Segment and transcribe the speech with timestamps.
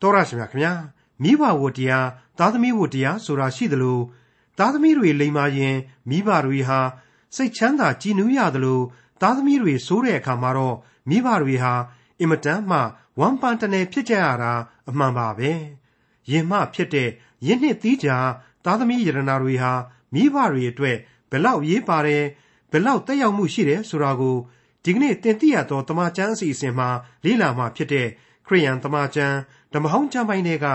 [0.00, 0.72] တော်ရရှိမြခင်ဗျာ
[1.22, 2.08] မိဘဝတရား
[2.38, 3.98] သားသမီးဝတရားဆိုတာရှိသလို
[4.58, 5.76] သားသမီးတွေလိမ္မာရင်
[6.08, 6.80] မိဘတွေဟာ
[7.36, 8.80] စိတ်ချမ်းသာကြည်နူးရသလို
[9.20, 10.76] သားသမီးတွေစိုးတဲ့အခါမှာတော့
[11.08, 11.74] မိဘတွေဟာ
[12.20, 12.78] အင်မတန်မှ
[13.18, 14.52] ဝမ်းပန်းတနေဖြစ်ကြရတာ
[14.88, 15.50] အမှန်ပါပဲ
[16.30, 17.08] ရင်မှဖြစ်တဲ့
[17.46, 18.08] ရင်းနှစ်သီးကြ
[18.64, 19.72] သားသမီးယရနာတွေဟာ
[20.14, 20.96] မိဘတွေအတွက်
[21.30, 22.24] ဘယ်လောက်ရေးပါတယ်
[22.70, 24.36] ဘယ်လောက်တက်ရောက်မှုရှိတယ်ဆိုတာကို
[24.84, 26.88] ဒီကနေ့တင်ပြရသောတမချန်းအစီအစဉ်မှာ
[27.24, 28.08] လေ့လာမှဖြစ်တဲ့
[28.46, 29.36] ခရိယန်တမချန်း
[29.72, 30.66] ဓမ္မဟောင်းကျမ်းပိုင်းတွေက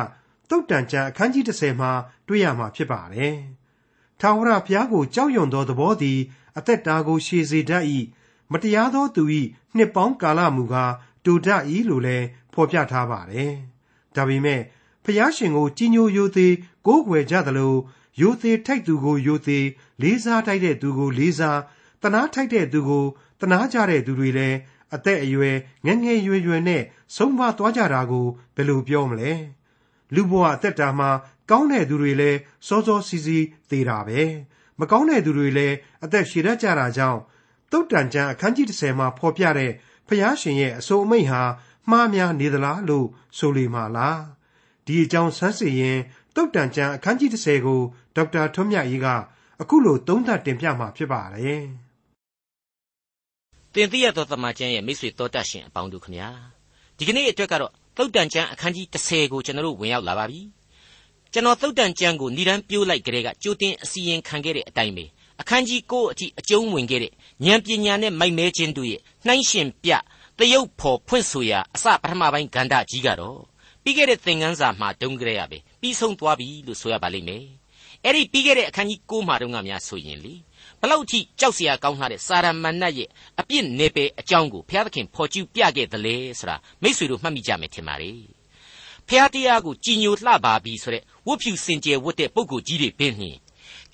[0.49, 1.91] တုတ်တန်ကျမ်းအခန်းကြီး30မှာ
[2.27, 3.35] တွေ့ရမှာဖြစ်ပါတယ်။
[4.20, 6.20] ထာဝရဘုရားကိုကြောက်ရွံ့သောသဘောသည်
[6.57, 7.84] အသက်တာကိုရှည်စေတတ်၏
[8.52, 9.23] မတရားသောသူ၏
[9.76, 10.93] နှစ်ပေါင်းကာလမူကား
[11.26, 13.54] တူတတ်၏လို့လည်းဖော်ပြထားပါတယ်။
[14.16, 14.62] ဒါပေမဲ့
[15.04, 16.54] ဖျားရှင်ကိုကြီးညိုယိုသေး
[16.88, 17.76] ကိုးကွယ်ကြသလို
[18.21, 19.66] ယိုသေးထိုက်သူကိုယိုသေး
[20.02, 21.59] လေးစားထိုက်တဲ့သူကိုလေးစား
[22.02, 23.05] တနာထိုက်တဲ့သူကို
[23.41, 24.57] တနာကြတဲ့သူတွေလည်း
[24.95, 26.84] အသက်အရွယ်ငငယ်ရွယ်ရွယ်နဲ့
[27.16, 29.31] ဆုံးမသွားကြတာကိုဘယ်လိုပြောမလဲ
[30.13, 31.09] လူဘဝအသက်တာမှာ
[31.49, 34.21] ကောင်းတဲ့သူတွေလည်းစောစောစီးစီးသေးတာပဲ
[34.79, 37.20] မကောင်းတဲ့သူတွေလည်းအသက်ရှည်တတ်ကြတာကြောင့်
[37.71, 39.71] တုတ်တန်ကျမ်းအခန်းကြီး30မှာဖော်ပြတဲ့
[40.07, 41.41] ဖျားရှင်ရဲ့အဆိုအမိန့်ဟာ
[41.91, 43.07] မှားများနေသလားလို့
[43.38, 44.21] ဆိုလေမှာလား
[44.85, 45.99] ဒီအကြောင်းဆန်းစစ်ရင်
[46.35, 47.82] တုတ်တန်ကျမ်းအခန်းကြီး30ကို
[48.16, 49.07] ဒေါက်တာထွန်းမြတ်အေးက
[49.62, 51.85] အခုလိုသုံးသပ်တင်ပြမှာဖြစ်ပါတယ်
[53.76, 56.29] တင်သိရသောတမန်ကျမ်းရဲ့မိတ်ဆွေတော်တတ်ရှင်အပေါင်းတို့ခမညာ
[56.98, 60.41] ဒီကနေ့အတွက်ကတော့သုတ်တန်ကျမ်းအခန်းကြီး30ကိုကျွန်တော်တို့ဝင်ရောက်လာပါပြီ
[61.34, 65.06] ကျွန်တော်သုတ်တန်ကျမ်းကိုဏ္ဍန်ပြိုးလိုက်ကြတဲ့ကကြိုတင်အစီရင်ခံခဲ့တဲ့အတိုင်းပဲ
[65.41, 67.12] အခန်းကြီး9အထိအကျုံးဝင်ခဲ့တဲ့
[67.45, 69.91] ဉာဏ်ပညာနဲ့မိုက်မဲခြင်းတို့ရဲ့နှိုင်းရှင်ပြ
[70.39, 73.39] တရုပ်ဖော်ဖွင့်ဆိုရာအစပထမပိုင်းဂန္ဓကြီးကတော့
[73.84, 77.45] ပြီးခဲ့တဲ့သင်ခန်းစာမှာတုံးကြရပဲပြီးဆုံးသွားပြီလို့ဆိုရပါလိမ့်မယ်
[78.03, 80.34] အဲ့ဒီပြီးခဲ့တဲ့အခန်းကြီး9မှာတုန်းကများဆိုရင်လေ
[80.81, 83.09] ဘလောက်ထိကြောက်เสียကောင်းတဲ့စာရမဏတ်ရဲ့
[83.41, 88.12] အပြစ်နေပယ်အကြောင်းကိုဘုရားသခင်ဖော်ကျူးပြခဲ့သလဲဆိုတာမိษွေတို့မှတ်မိကြမယ်ထင်ပါလေ
[89.09, 93.37] ဘုရားတရားကိုကြည်ညိုလှပါပြီဆိုတဲ့ဝတ်ဖြူစင်ကြယ်ဝတ်တဲ့ပုဂ္ဂိုလ်ကြီးတွေပင်နှင်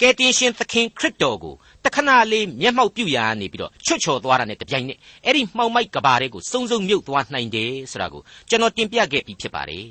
[0.01, 9.87] ကယ်တင်ရှင်သခင်ခရစ်တော်ကိုတခဏလေးမျက်မှောက်ပြုရာနေပြီးတော့ချွတ်ချော်သွားတာနဲ့တပြိုင်နက်အဲ့ဒီမှောင်မိုက်ကဘာတွေကိုစုံစုံမြုပ်သွားနိုင်တယ်ဆိုတာကိုကျွန်တော်တင်ပြခဲ့ပြီးဖြစ်ပါတယ်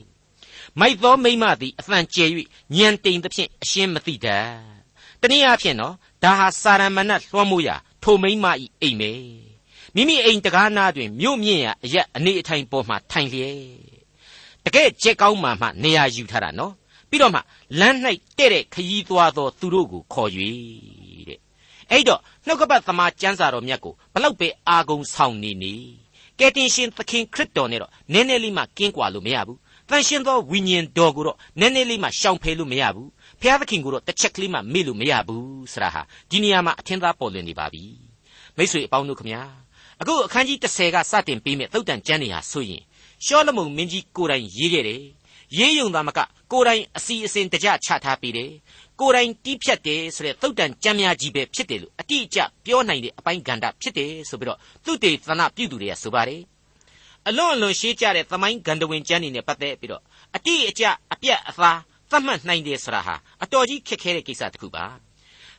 [0.79, 2.25] မိုက်သောမိမသည်အသံကျဲ၍
[2.75, 4.47] ညံတိန်သဖြင့်အရှင်းမသိတတ်
[5.21, 9.12] တနည်းအားဖြင့်နော် ဒါဟာစာရမဏတ်လွှမ်းမိုးရာထိုမိမဤအိမ်ပဲ
[9.94, 13.56] မိမိအိမ်တကားနာတွင်မြို့မြင့်ရာအရက်အနေအထိုင်ပေါ်မှထိုင်လျက်
[14.64, 16.72] တကယ်ကြက်ကောင်းမှမှနေရာယူထားတာနော်
[17.08, 17.40] ပြီးတော့မှ
[17.80, 17.96] လမ်း၌
[18.38, 20.30] တဲ့တဲ့ခရီးသွားသောသူတို့ကိုခေါ်၍
[21.28, 21.38] တဲ့
[21.90, 25.74] အဲ့တော့နှုတ်ကပတ်သမားကျမ်းစာတော်မြတ်ကိုဘလောက်ပဲအာဂုံဆောင်နေနေ
[26.38, 33.10] ကယ်တင်ရှင်သခင်ခရစ်တော်နဲ့တော့နည်းနည်းလေးမှကင်းကွာလို့မရဘူးတန်ရှင်သောဝိညာဉ်တော်ကိုတော့နည်းနည်းလေးမှရှောင်ဖယ်လို့မရဘူး
[33.42, 37.84] ဖျားသခင်ကိုတော့တစ်ချက်ကလေးမှမေ့လို့မရဘူးဆရာဟာဒီနေရာမှာအထင်သာပေါ်လွင်နေပါပြီ
[38.56, 39.42] မိတ်ဆွေအပေါင်းတို့ခမညာ
[40.00, 42.82] အခုအခန်းကြီး30ကစတင်ပေးမဲ့သုတ်တန်ကျမ်းတွေဟာဆိုရင်
[43.24, 45.02] ရှောလမုန်မင်းကြီးကိုယ်တိုင်ရေးခဲ့တယ်
[45.58, 46.18] ရေးယုံသားမက
[46.52, 48.50] ကိုယ်တိုင်အစီအစဉ်တကြချထားပေးတယ်
[49.00, 56.42] ကိုယ်တိုင်တီးဖြတ်တယ်ဆိုတဲ့သုတ်တန်ကြမ်းများကြီးပဲဖြစ်တယ်လို့အတိအကျပြောနိုင်တဲ့အပိုင်းကဏ္ဍဖြစ်တယ်ဆိုပြီးတော့သူတေသနာပြုသူတွေကဆိုပါတယ်
[57.28, 60.02] အလွန်အလွန်ရှေးကြတဲ့သမိုင်းဂန္ဓဝင်ကျမ်းတွေနဲ့ပတ်သက်ပြီးတော့
[60.36, 61.78] အတိအကျအပြတ်အသား
[62.10, 64.84] သတ်မှတ်နိုင်တယ်ဆိုတာဟာအတော်ကြီးခက်ခဲတဲ့ကိစ္စတစ်ခုပါ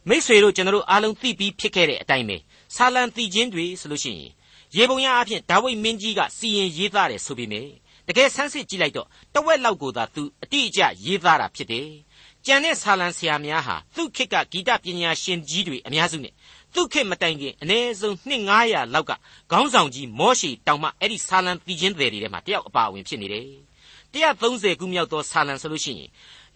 [0.07, 2.38] မိษွေတို့ကျွန်တော်တို့အားလုံးသိပြီးဖြစ်ခဲ့တဲ့အတိုင်းပဲ
[2.75, 4.31] ဆာလံတီချင်းတွေဆိုလို့ရှိရင်
[4.75, 7.72] ရေပုံရအဖြစ်ဒါဝိဒ်မင်းကြီးကစီရင်ရေးသားတယ်ဆိုပေမယ့်
[8.07, 11.88] တကယ်ဆန်းစစ်ကြည့်လိုက်တော့တဝက်လောက်ကိုသာသူအတိအကျရေးသားတာဖြစ်တယ်။
[12.45, 16.33] ကြံတဲ့ဆာလံဆရာများဟာသူ့ခေတ်ကဂီတပညာရှင်ကြီးတွေအများစုနဲ့
[16.73, 19.12] သူ့ခေတ်မတိုင်ခင်အနည်းဆုံးနှစ်900လောက်က
[19.51, 23.47] ခေါင်းဆောင်ကြီးမောရှိတောင်မှအဲ့ဒီဆာလံတီချင်းတွေတွေထဲမှာတယောက်အပါအဝင်ဖြစ်နေတယ်။
[24.13, 26.09] 130ခုမြောက်သောဆာလံဆိုလို့ရှိရင်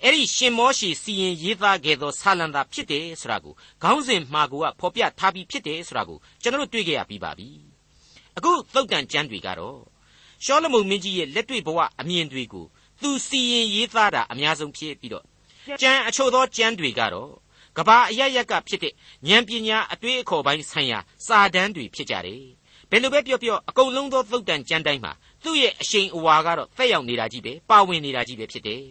[0.07, 7.49] အဲ့ဒီရှင်မောရှိစီရင်ရေးသားခဲ့သောဆာလံသာဖြစ်တယ်ဆိုတာကိုခေါင်းစဉ်မှာကိုကဖော်ပြထားပြီးဖြစ်တယ်ဆိုတာကိုကျွန်တော်တို့တွေ့ကြရပြီးပါပြီ။
[8.37, 9.79] အခုသုတ်တန်ကျမ်းတွေကတော့
[10.43, 12.65] ရှောလမုန်မင်းကြီးရဲ့လက်တွေ့ဘဝအမြင်တွေကို
[13.01, 15.25] သူစီရင်ရေးသားတာအများဆုံးဖြစ်ပြီးတော့
[15.81, 17.31] ကျမ်းအချို့သောကျမ်းတွေကတော့
[17.77, 18.93] ကဘာအရရက်ကဖြစ်တဲ့
[19.27, 22.43] ဉာဏ်ပညာအတွေ့အခေါ်ပိုင်းဆိုင်ရာစာတမ်းတွေဖြစ်ကြတယ်
[22.89, 25.11] ဘယ်လိုပဲပြောပြောအကုန်လုံးသောသုတ်တန်ကျမ်းတိုင်းမှာ
[25.43, 28.83] သူ့ရဲ့အရှိန်အဝါကတော့ဖက်ရောက်နေတာကြီးပဲပါဝင်နေတာကြီးပဲဖြစ်တယ်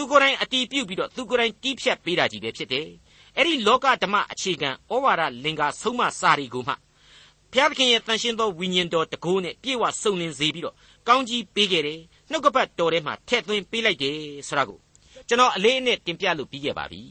[0.00, 2.86] သူကိုယ်တိုင်အတီးပြုတ်ပြီးတော့သူကိုယ်တိုင်တီးဖြတ်ပေးတာကြီးပဲဖြစ်တယ်
[3.36, 6.74] အဲ့ဒီလောကဓမ္မအခြေခံဩဝါဒလင်္ကာဆုံးမစာရီကိုမှ
[7.52, 10.74] ဘုရားသခင်ရဲ့တန်ရှင်းသောဝိညာဉ်တော်တကိုးနဲ့ပြေဝစုံလင်စေပြီးတော့
[11.08, 12.00] ကောင်းကြီးပေးခဲ့တယ်
[12.30, 14.16] နှုတ်ကပတ်တော်ထဲမှာထည့်သွင်းပေးလိုက်တယ်
[14.48, 14.78] ဆိုတာကို
[15.28, 17.02] ကျွန်တော်အလေးအနက်တင်ပြလို့ပြီးခဲ့ပါပြီ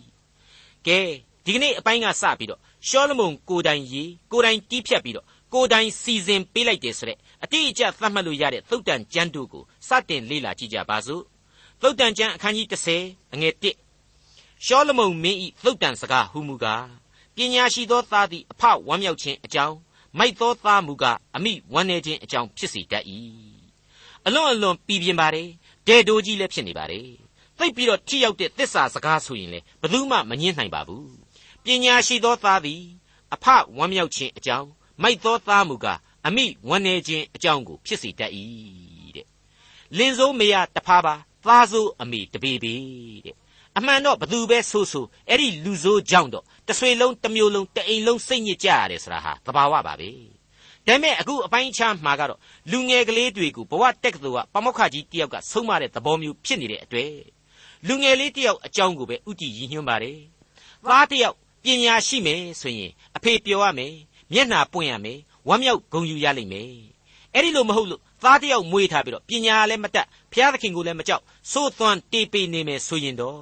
[0.88, 1.00] ကဲ
[1.46, 11.24] ဒီကနေ့အပိုင်းကစပြီးတော့ရှောလမုန်ကိုတိုင်ရေးကိုတိုင်တီးဖြတ်ပြီးတော့ကိုတိုင်စီစဉ်ပေးလိုက်တယ်ဆိုတဲ့အတိအကျသတ်မှတ်လို့ရတဲ့သုတ်တန်ကျမ်းတို့ကိုစတင်လေ့လာကြည့်ကြပါစို့
[11.82, 12.68] သုတ်တန်ကျမ်းအခန်းကြီး
[13.02, 16.88] 30အငယ်1ရှောလမုန်မင်းဤသုတ်တန်စကားဟူမူကား
[17.36, 19.78] ပညာရှိသောသားသည်အဖဝမ်းမြောက်ခြင်းအကြောင်း
[20.18, 23.04] မိုက်သောသားမူကားအမိဝမ်းနေခြင်းအကြောင်းဖြစ်စေတတ်၏
[24.26, 25.50] အလွန်အလွန်ပြည်ပြင်းပါတယ်
[25.88, 27.08] ဒဒဲတိုးကြီးလည်းဖြစ်နေပါတယ်
[27.58, 31.14] သိပ်ပြီးတော့ထိရောက်တဲ့သစ္စာစကားဆိုရင်လေဘယ်သူမှမငင်းနိုင်ပါဘူး
[31.64, 32.82] ပညာရှိသောသားသည်
[33.34, 33.46] အဖ
[33.78, 34.70] ဝမ်းမြောက်ခြင်းအကြောင်း
[35.02, 38.32] မိုက်သောသားမူကားအမိဝမ်းနေခြင်းအကြောင်းကိုဖြစ်စေတတ်၏
[39.16, 39.28] တဲ့
[39.98, 41.16] လင်စိုးမရတဖားပါ
[41.46, 42.74] သားစိုးအမိတပေပေ
[43.26, 43.36] တဲ့
[43.78, 50.10] အမှန်တော့ဘသူပဲဆိုဆိုအဲ့ဒီလူစိုးကြောင့်တော့တဆွေလုံးတစ်မျိုးလုံးတအိမ်လုံးစိတ်ညစ်ကြရတယ်ဆိုတာဟာသဘာဝပါပဲ
[50.88, 52.40] ဒါပေမဲ့အခုအပိုင်းအခြားမှာကတော့
[52.72, 57.14] လူငယ်ကလေးတွေကိုဘဝတက်ကတူကပမောက္ခကြီးတယောက်ကဆုံးမတဲ့သဘောမျိုးဖြစ်နေတဲ့အတွေ့
[57.88, 60.20] လူငယ်လေးတယောက်အကြောင်းကိုပဲဥတီရည်ညွှန်းပါတယ်
[60.86, 63.94] သားတယောက်ပညာရှိမယ်ဆိုရင်အဖေပြောရမယ်
[64.34, 66.72] မျက်နှာပွင့်ရမယ်ဝမ်းမြောက်ဂုဏ်ယူရလိမ့်မယ်
[67.34, 73.40] အဲ့ဒီလိုမဟုတ်လို့ သားတယောက်မွေးထားပြီးတော့ပညာလည်းမတတ်ဖျားသခင်ကိုလည်းမကြောက်စိုးသွမ်းတေးပေနေမယ်ဆိုရင်တော့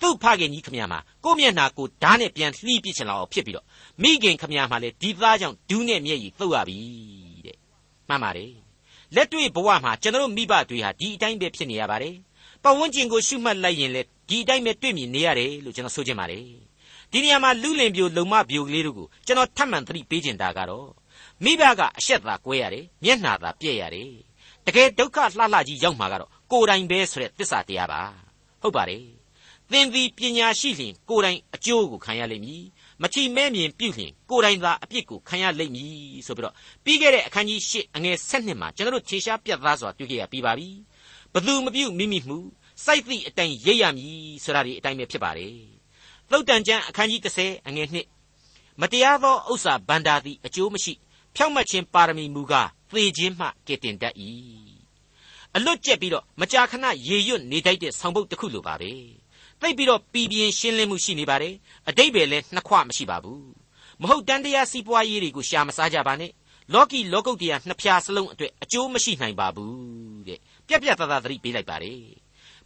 [0.00, 3.66] သူ့ဖခင်ကြီးခမရမှာကိုမျက်နှာကိုဓာတ်နဲ့ပြန်လှီးပစ်ချင်လောက်ဖြစ်ပြီးတော့
[4.02, 6.78] မိခင်ခမရမှာလည်းဒီသားကြောင့်ဒူးနဲ့မျက်ရည်သုတ်ရပြီ
[7.46, 7.56] တဲ့
[8.08, 8.52] မှန်ပါတယ်
[9.14, 12.16] လက်တွေ့ဘဝမှာကျွန်တော်မိဘတွေဟာဒီအတိုင်းပဲဖြစ်နေရပါတယ်
[12.62, 16.44] ပတ်ဝန်းကျင်ကိုရှုမှတ်လိုက်ရင်လည်းဒီအတိုင်းပဲတွေ့မြင်နေရတယ်လို့ကျွန်တော်ဆိုချင်ပါတယ်
[17.12, 20.88] ဒီနေရာမှာလူလင်ပြိုလုံမပြိုကလေးတို့ကိုကျွန်တော်ထပ်မံသတိပေးချင်တာကတော့
[21.44, 24.12] မိဘကအရှက်သာကွဲရတယ်မျက်နှာသာပြည့်ရတယ်
[24.66, 28.00] တကယ်ဒုက္ခလှလှကြီးရောက်မှာကတော့ကိုယ်တိုင်ပဲဆိုတဲ့သစ္စာတရားပါ
[28.62, 29.04] ဟုတ်ပါတယ်
[29.72, 32.64] သင်သည်ပညာရှိလျင်ကိုယ်တိုင်အကျိုးကိုခံရလိမ့်မည်
[33.02, 35.92] မချီမဲ့မြင်ပြုလျင်ကိုယ်တိုင်သာအပြစ်ကိုခံရလိမ့်မည်
[36.26, 36.54] ဆိုပြီးတော့
[36.84, 40.68] ပြီးခဲ့တဲ့အခန်းကြီး၈အငယ်၁၂မှာကျွန်တော်တို့ခြေရှားပြတ်သားစွာတွေ့ကြရပြီးပါပြီ
[41.34, 42.38] ဘသူမပြုမိမိမှု
[42.84, 45.56] စိုက်သည့်အတိုင်းရိပ်ရမည်ဆိုတာဒီအတိုင်းပဲဖြစ်ပါတယ်
[46.30, 47.88] သုတ်တန်ကျမ်းအခန်းကြီး30အငယ်
[48.34, 50.92] 1မတရားသောဥစ္စာဗန္တာသည်အကျိုးမရှိ
[51.40, 54.14] ဖြောင့်မတ်ခြင်းပါရမီမူကားသေခြင်းမှကယ်တင်တတ်၏
[55.56, 58.92] အလွတ်ကျက်ပြီးတော့မကြာခဏရေရွတ်နေတတ်တဲ့ဆောင်ပုဒ်တစ်ခုလိုပါပဲ
[59.60, 61.54] သိပ်ပြီးတော့ပြည်ပြင်းရှင်းလင်းမှုရှိနေပါတယ်
[61.88, 63.48] အတိတ်ပဲလဲနှစ်ခွမရှိပါဘူး
[64.02, 66.32] မဟုတ်တန်တရားစီးပွားရေးတွေကိုရှာမစားကြပါနဲ့
[66.72, 70.38] လောကီလောကုတ်တရားနှစ်ဖြာစလုံးအတွက်အကျိုးမရှိနိုင်ပါဘူးတဲ့
[70.68, 72.02] ပြက်ပြက်သားသားသတိပေးလိုက်ပါတယ်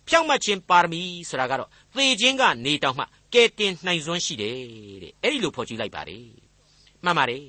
[0.08, 3.04] ဖြောင့်မတ်ခြင်းပါရမီဆိုတာကတော့သေခြင်းကနေတောင်မှ
[3.34, 4.56] ကဲတင်နိုင်စွမ်းရှိတယ်
[5.02, 6.26] တဲ့အဲ့ဒီလိုဖော်ကျူးလိုက်ပါတယ်
[7.04, 7.44] မှန်ပါတယ်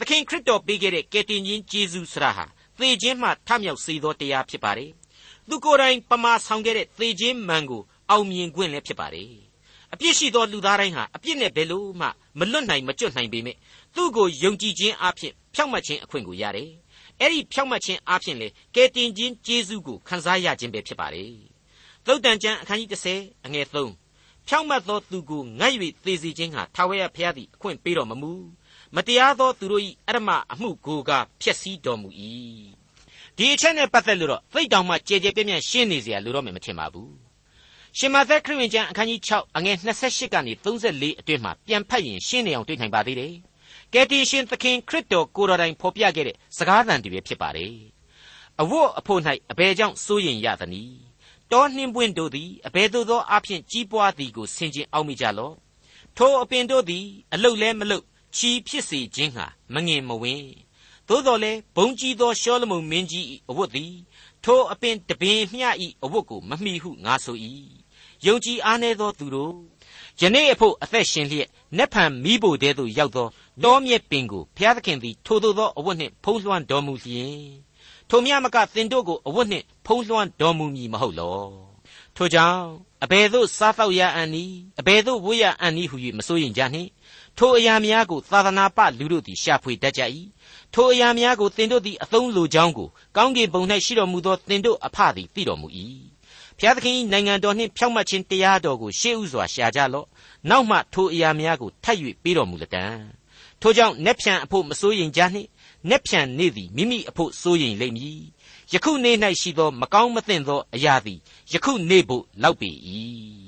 [0.00, 2.44] သခင်ခရစ်တော်ပေးခဲ့တဲ့ကယ်တင်ခြင်းကျေးဇူးဆရာဟာ
[2.78, 4.90] သေခြင်းမှထမြောက်စေသောတရားဖြစ်ပါတယ်
[5.48, 9.30] သူကိုယ်တိုင်ပမာဆောင်ခဲ့တဲ့သေခြင်းမှန်ကိုအောင်မြင်ခွင့်လည်းဖြစ်ပါတယ်
[9.92, 12.06] အပြစ်ရှိသောလူသားတိုင်းဟာအပြစ်နဲ့ဘယ်လို့မှ
[12.38, 13.56] မလွတ်နိုင်မကျွတ်နိုင်ပေမဲ့
[13.94, 16.70] သူ့ကိုယုံကြည်ခြင်းအဖြစ်ဖြောက်မှတ်ခြင်းအခွင့်ကိုရတယ်
[17.20, 21.32] အဲ့ဒီဖြောက်မှတ်ခြင်းအဖြစ်လေကယ်တင်ခြင်းကျေးဇူးကိုခံစားရခြင်းပဲဖြစ်ပါတယ်
[22.06, 22.90] သုတ်တန်ကျမ်းအခန်းကြီး
[23.20, 25.74] 30အငယ်3ဖြောက်မှတ်သောသူကိုငတ်၍
[26.04, 28.32] သေစေခြင်းဟာထာဝရဘုရားသည်အခွင့်ပေးတော်မမူ
[28.95, 31.11] မတရားသောသူတို့၏အရမအမှုကိုက
[31.41, 32.09] ဖျက်ဆီးတော်မူ၏
[33.37, 37.13] ဒီအချက်နဲ့ပတ်သက်လို့တော့သိတောင်မှကြဲကြဲပြန့်ပြန့်ရှင်းနေเสียလို့တော့မထင်ပါဘူး
[37.97, 43.33] ရှင်မသက်ခရစ်ဝင်ကျမ်းအခန်းကြီး6အငယ်28ကနေ34အတွင်းမှာပြန်ဖတ်ရင်ရှင်းနေအောင်တွေ့နိုင်ပါသေးတယ်
[43.93, 47.73] ကယ်တင်ရှင်သခင်ခရစ်တော်ကိုတော်တိုင်ဖော်ပြခဲ့တဲ့စကားသံတွေပဲဖြစ်ပါတယ်
[48.61, 50.97] အဝတ်အဖို့၌အဘယ်ကြောင့်စိုးရင်ရသနည်း
[51.51, 55.55] တောနှင်းပွင့်တို့သည်အဘယ်သို့သောအဖြစ်ကြီးပွားသည်ကိုဆင်ခြင်အောင်မိကြလော့
[56.17, 58.05] ထိုအပင်တို့သည်အလုတ်လဲမလုတ်
[58.36, 60.52] ချီဖြစ်စေခြင်းဟာမငင်မဝင်း
[61.08, 63.94] သို့တော်လည်းဘုံကြီးသောရှောလမုန်မင်းကြီး၏အဝတ်သည်
[64.44, 65.68] ထိုအပင်တပင်မျှ၏
[66.04, 67.36] အဝတ်ကိုမမှီဟုငါဆို၏
[68.26, 69.54] ယုံကြည်အားနည်းသောသူတို့
[70.20, 73.28] ယနေ့အဖို့အသက်ရှင်လျက်နက်ဖန်မိဖို့တဲသို့ရောက်သော
[73.62, 77.38] တောမြက်ပင်ကိုဘုရားသခင်သည်ထိုသို့သောအဝတ်နှင့်ဖုံးလွှမ်းတော်မူလျင်
[78.08, 81.40] ထိုမြတ်မကသင်တို့ကိုအဝတ်နှင့်ဖုံးလွှမ်းတော်မူမည်မဟုတ်လော
[82.16, 82.64] ထိုကြောင့်
[83.04, 84.44] အဘယ်သို့စားတော့ရအံ့ဤ
[84.80, 86.90] အဘယ်သို့ဝိရအံ့ဤဟု၍မစိုးရင်ကြနှင့်
[87.38, 90.02] ထိုအရာများကိုသာသနာပလူတို့သည်ရှာဖွေတတ်ကြ၏
[90.74, 95.68] ထိုအရာများကိုသင်တို့သည်အသုံးလိုကြောင်းကိုကောင်းကင်ဘုံ၌ရှိတော်မူသောသင်တို့အဖသည်သိတော်မူ၏
[96.58, 100.06] ဖျားသခင်နိုင်ငံတော်နှင့်ဖြောင့်မတ်ခြင်းတရားတော်ကိုရှေးဥစွာရှာကြလော့
[100.50, 102.84] နောက်မှထိုအရာများကိုထပ်၍ပေးတော်မူလတံ
[103.60, 105.48] ထိုကြောင့်နက်ဖြန်အဖို့မစိုးရင်ကြနှင့်
[105.90, 108.20] နက်ဖြန်နေ့သည်မိမိအဖို့စိုးရင်လိမ့်မည်
[108.72, 111.18] ယခုနေ့၌ရှိသောမကောင်းမသင့်သောအရာသည်
[111.52, 112.70] ယခုနေ့ဖို့လောက်ပေ၏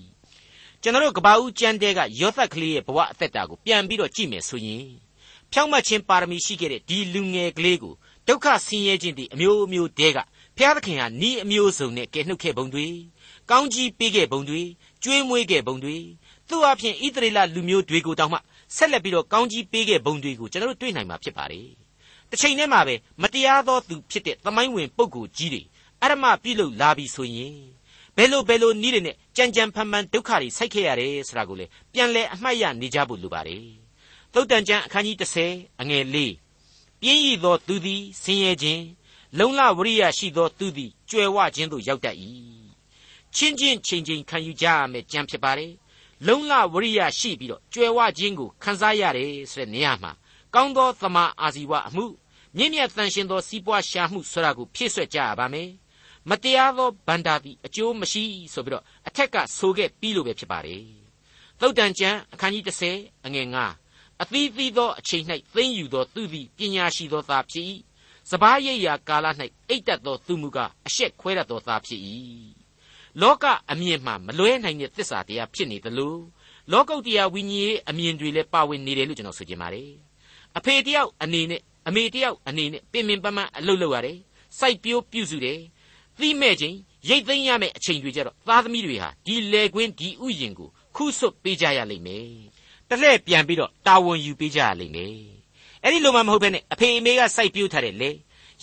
[0.83, 4.85] ကျွန်တော်တို့ကဘာဦးကျမ်းတဲကယောသက်ကလေးရဲ့ဘဝအသက်တာကိုပြန်ပြီးတော့ကြည့်မယ်ဆိုရင်
[5.53, 7.95] ဖြောင့်မတ်ခြင်းပါရမီရှိခဲ့တဲ့ဒီလူငယ်ကလေးကို
[8.29, 10.19] ဒုက္ခဆင်းရဲခြင်းတွေအမျိုးမျိုးတဲက
[10.57, 12.87] ဘုရားသခင်ဟာဤအမျိုးစုံနဲ့ကယ်နှုတ်ခဲ့ပုံတွေ
[13.51, 14.63] ကောင်းကြီးပေးခဲ့ပုံတွေ
[15.03, 15.97] ကျွေးမွေးခဲ့ပုံတွေ
[16.49, 18.39] သူ့အဖြစ်ဣသရေလလူမျိုးတွေကိုတောင်မှ
[18.77, 21.69] ဆက်လက်ပြီးတော့ကောင်းကြီးပေးခဲ့ပုံတွေကိုကျွန်တော်တို့တွေ့နိုင်မှာဖြစ်ပါတယ်
[22.31, 25.63] တစ်ချိန်တည်းမှာပဲမတရားသောသူဖြစ်တဲ့သမိုင်းဝင်ပုဂ္ဂိုလ်ကြီးတွေ
[26.03, 27.55] အရမပြုလုပ်လာပြီဆိုရင်
[28.21, 33.65] ဘယ်လိုဘယ်လိုနည်းတွေနဲ့ကြံကြံဖန်ဖန်ဒုက္ခတွေဆိုက်ခဲ့ရတယ်ဆိုတာကိုလေပြန်လဲအမှတ်ရနေကြဖို့လိုပါတယ်
[34.33, 35.17] သုတ်တန်ကျမ်းအခန်းကြီး
[35.49, 36.17] 30အငယ်၄
[37.01, 38.85] ပြင်းရည်သောသူသည်ဆင်းရဲခြင်း
[39.39, 42.17] လုံလဝရိယရှိသောသူသည်ကြွယ်ဝခြင်းသို့ရောက်တတ်၏
[43.35, 45.73] ချင်းချင်းချိန်ချိန်ခံယူကြရမယ်ကြံဖြစ်ပါတယ်
[46.27, 50.13] လုံလဝရိယရှိပြီးတော့ကြွယ်ဝခြင်းကိုခံစားရတယ်ဆိုတဲ့နေရာမှာ
[50.55, 52.07] ကောင်းသောသမာအာဇီဝအမှု
[52.57, 55.69] မြင့်မြတ်တန်ရှင်သောစီးပွားရှာမှုဆိုတာကိုဖြည့်ဆွက်ကြရပါမယ်
[56.29, 60.85] မတရားသောဗန္တာသည်အကျိုးမရှိဆိုပြီးတော့အထက်ကဆိုခဲ့ပြီးလို့ပဲဖြစ်ပါတယ်
[61.61, 62.65] သုတ်တန်ကျမ်းအခန်းကြီး
[62.97, 63.47] 30အငယ်
[63.87, 65.25] 9အသီးသီးသောအချိန်၌
[65.55, 67.67] သိမ့်ယူသောသူသည်ပညာရှိသောသားဖြစ်၏
[68.31, 69.27] စပားရိပ်ရာကာလ၌
[69.69, 72.01] အိတ်တက်သောသူမူကားအရှက်ခွဲတတ်သောသားဖြစ်၏
[73.21, 76.17] လောကအမြင်မှမလွဲနိုင်တဲ့သစ္စာတရားဖြစ်နေသလို
[76.73, 79.91] လောကုတ်တရားဝိညာဉ်ရေးအမြင်တွေလည်းပါဝင်နေတယ်လို့ကျွန်တော်ဆိုချင်ပါတယ်
[80.59, 84.19] အဖေတယောက်အနေနဲ့အမေတယောက်အနေနဲ့ပင်ပင်ပန်းပန်းအလုပ်လုပ်ရတယ်
[84.59, 85.59] စိုက်ပျိုးပြုစုတယ်
[86.23, 86.77] သီးမဲ့ခြင်း
[87.09, 92.29] ရိတ်သိမ်းရမယ့်အချိန်တွေကြတော့သားသမီးတွေဟာဒီလေကွင်းဒီဥယျင်ကိုခုဆွတ်ပေးကြရလိမ့်မယ်
[92.89, 95.17] တလှည့်ပြန်ပြီးတော့တာဝန်ယူပေးကြရလိမ့်မယ်
[95.83, 98.11] အဲ့ဒီလိုမှမဟုတ်ဘဲနဲ့အဖေအမေကစိုက်ပျိုးထားတဲ့လေ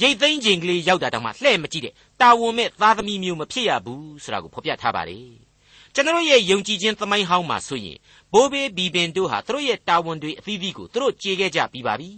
[0.01, 5.29] ရိတ်သိမ်းခြင်းကလေးရောက်တာတောင်မှလှဲ့မကြည့်တဲ့တာဝန်မဲ့သားသမီးမျိုးမဖြစ်ရဘူးဆိုတာကိုဖော်ပြထားပါတယ်
[5.93, 7.97] ကျွန်တော်ရဲ့ယုံကြည်ခြင်းသမိုင်းဟောင်းမှာဆိုရင်
[8.33, 12.09] ဘိုးဘေးဘီပင်တို့ဟာသူတို့ရဲ့တာဝန်တွေအသီးသီးကိုသူတို့ကြေခဲ့ကြပြီးပါပြီ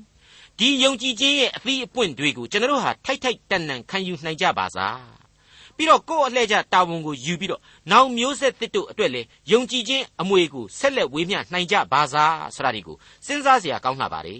[0.60, 5.19] ဒီယုံကြည်ခြင်းရဲ့အသီးအပွင့်တွေကိုကျွန်တော်ဟာထိုက်ထိုက်တန်တန်ခံယူနိုင်ကြပါစား
[5.80, 14.36] ပြီးတော့ကိုယ့်အလှည့်ကျတာဝန်ကိုယူပြီးတော့နောက်မျိုးဆက်သစ်တို့အတွက်လည်းယုံကြည်ခြင်းအမွေကိုဆက်လက်ဝေမျှနိုင်ကြပါစားဆိုတာဒီကိုစဉ်းစားစရာကောင်းလှပါလေ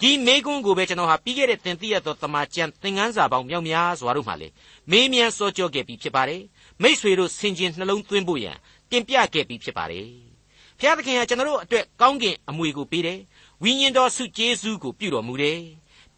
[0.00, 4.52] ဒီမေကွန်းကိုပဲကျွန်တော်ဟာပြီးခဲ့တဲ့သင်သိရသောတမန်ကျန်သင်ခန်းစာပေါင်းမြောက်များစွာတို့မှလည်း
[4.90, 6.42] မေးမြန်းစောကြောခဲ့ပြီးဖြစ်ပါတယ်
[6.82, 8.56] မိษွေတို့ဆင်ခြင်နှလုံးသွင်းဖို့ရန်
[8.90, 10.06] တင်ပြခဲ့ပြီးဖြစ်ပါတယ်
[10.78, 13.20] ဘုရားသခင်ဟာကျွန်တော်တို့အတွက်ကောင်းကင်အမွေကိုပေးတယ်
[13.62, 15.60] ဝိညာဉ်တော်ဆုကျေးဇူးကိုပြုတော်မူတယ်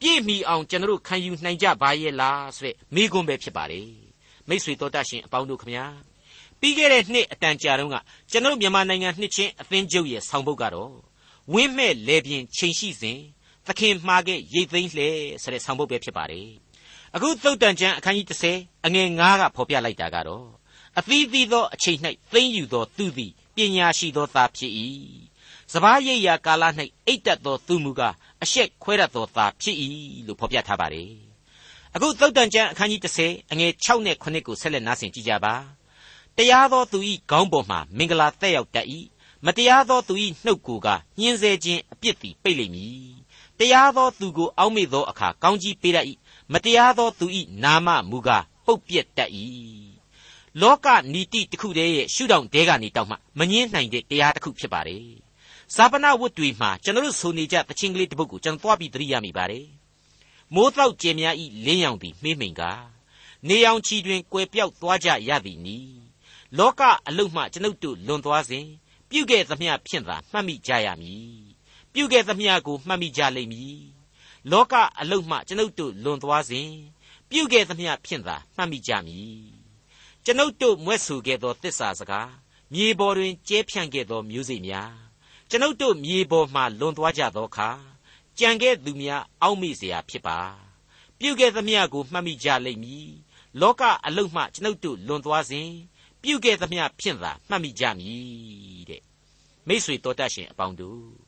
[0.01, 4.02] ပြည့်မီအောင်ကျွန်တော်တို့ခံယူနိုင်ကြပါရဲ့လားဆိုတဲ့မိကွန်းပဲဖြစ်ပါတယ်
[4.49, 5.85] မိษွေတော်တတ်ရှင်အပေါင်းတို့ခမညာ
[6.61, 7.97] ပြီးခဲ့တဲ့နှစ်အတန်ကြာတုန်းက
[8.31, 10.93] ကျွန်တော်မြန်မာနိုင်ငံနှစ်ချင်းအသင်းချုပ်ရဲ့ဆောင်ပုဒ်ကတော့
[11.53, 13.19] ဝင်းမဲ့လေပြင်းချိန်ရှိစဉ်
[13.67, 15.09] သခင်မှားခဲ့ရိတ်သိမ်းလှဲ
[15.43, 16.49] ဆိုတဲ့ဆောင်ပုဒ်ပဲဖြစ်ပါတယ်
[17.15, 18.27] အခုသုတ်တန်ကျမ်းအခန်းကြီး
[18.59, 20.47] 30အငယ်9ကဖော်ပြလိုက်တာကတော့
[20.99, 21.99] အသီးသီးသောအချိန်၌
[22.33, 24.73] သိမ့်ယူသောသူသည်ပညာရှိသောသားဖြစ်၏
[25.73, 26.65] စပားရိပ်ရာကာလ၌
[27.07, 29.77] အိတ်တက်သောသူမူကားအရှက်ခွဲတတ်သောသားဖြစ်၏
[30.27, 31.32] လို့ဖော်ပြထားပါတယ်
[31.97, 35.55] အခုသုတ်တန်ကျမ်းအခန်းကြီး30အငယ်6နဲ့9ကိုဆက်လက်နားဆင်ကြကြပါ
[36.37, 36.99] တရားသောသူ၏
[37.31, 38.87] ခေါင်းပေါ်မှာမင်္ဂလာတက်ရောက်တတ်၏
[39.47, 43.13] မတရားသောသူ၏နှုတ်ကိုကညှင်းဆဲခြင်းအပြစ်သည်ပိတ်လိမ့်မည်
[43.59, 46.07] တရားသောသူကိုအောက်မေ့သောအခါကောင်းကြီးပေးတတ်၏
[46.53, 47.27] မတရားသောသူ၏
[47.63, 49.31] နာမမူကားပုတ်ပြက်တတ်၏
[50.61, 55.07] လောကနီတိတစ်ခုတည်းရဲ့ရှုထောင့်တဲကနေတောက်မှမငင်းနိုင်တဲ့တရားတစ်ခုဖြစ်ပါတယ်
[55.75, 59.67] ဇာပနာဝတ်တွေမှာကျွန်တော်တို့ဆိုနေကြတခြင်းကလေးတစ်ပုဒ်ကိုကျွန်တော်သွားပြီးသတိရမိပါတယ်
[60.55, 62.63] မိုးတော့ကျင်များဤလင်းရောင်သည်မှေးမိန်က
[63.49, 65.79] နေရောင်ချီတွင်ကွယ်ပြောက်သွားကြရသည်နီ
[66.59, 68.67] လောကအလုတ်မှကျွန်ုပ်တို့လွန်သွားစဉ်
[69.11, 71.27] ပြုခဲ့သမျှဖြင့်သာမှတ်မိကြရမည်
[71.93, 73.79] ပြုခဲ့သမျှကိုမှတ်မိကြလိမ့်မည်
[74.51, 76.69] လောကအလုတ်မှကျွန်ုပ်တို့လွန်သွားစဉ်
[77.31, 79.37] ပြုခဲ့သမျှဖြင့်သာမှတ်မိကြမည်
[80.25, 82.31] ကျွန်ုပ်တို့မွဲ့ဆူခဲ့သောတစ္ဆာစကား
[82.73, 84.93] မြေပေါ်တွင်ကျဲဖြန့်ခဲ့သောမျိုးစေ့များ
[85.51, 87.71] ကျွန်ုပ်တို့မြေပေါ်မှလွန်သွားကြသောအခါ
[88.40, 90.40] ကြံခဲ့သူများအောက်မေ့เสียဖြစ်ပါ
[91.20, 93.10] ပြုခဲ့သမျှကိုမှတ်မိကြလိမ့်မည်
[93.62, 95.70] လောကအလုတ်မှကျွန်ုပ်တို့လွန်သွားစဉ်
[96.22, 99.02] ပြုခဲ့သမျှဖြင့်သာမှတ်မိကြမည်တဲ့
[99.68, 101.28] မိษွေတော်တတ်ရှင်အပေါင်းတို့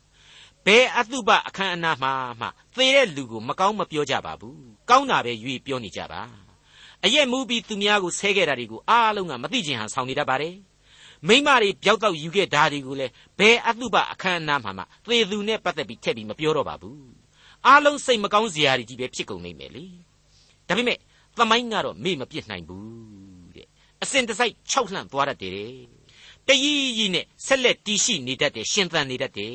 [0.66, 6.22] ဘယ်အတုပအခမ်းအနားမှာမှသေတဲ့လူကိုမကောင်းမပြောကြပါဘူးကောင်းတာပဲရွေးပြောနေကြပါ
[7.04, 10.56] အရက်မူပြီးသူများကိုဆဲခဲ့တာတွေကိုအားလုံးကမသိချင်ဟန်ဆောင်နေတတ်ပါတယ်
[11.29, 16.99] မိမတွေပျောက်တော့ယူခဲ့ဓာတွေကိုလည်းဘယ်အတုပအခမ်းအနားမှာမှသေသူနဲ့ပတ်သက်ပြီးထည့်ပြီးမပြောတော့ပါဘူး
[17.67, 19.85] အားလုံးစိတ်မကောင်းစရာတွေကြီးပဲဖြစ်ကုန်နေမယ်လေ
[20.69, 20.99] ဒါပေမဲ့
[21.39, 23.67] သမိုင်းကတော့မေ့မပြစ်နိုင်ဘူးတဲ့
[24.03, 25.73] အစဉ်တစိုက်ခြောက်လှန့်သွားတတ်တယ်
[26.47, 29.55] တရီးရီနဲ့ဆက်လက်တီးရှိနေတတ်တယ်ရှင်သန်နေတတ်တယ်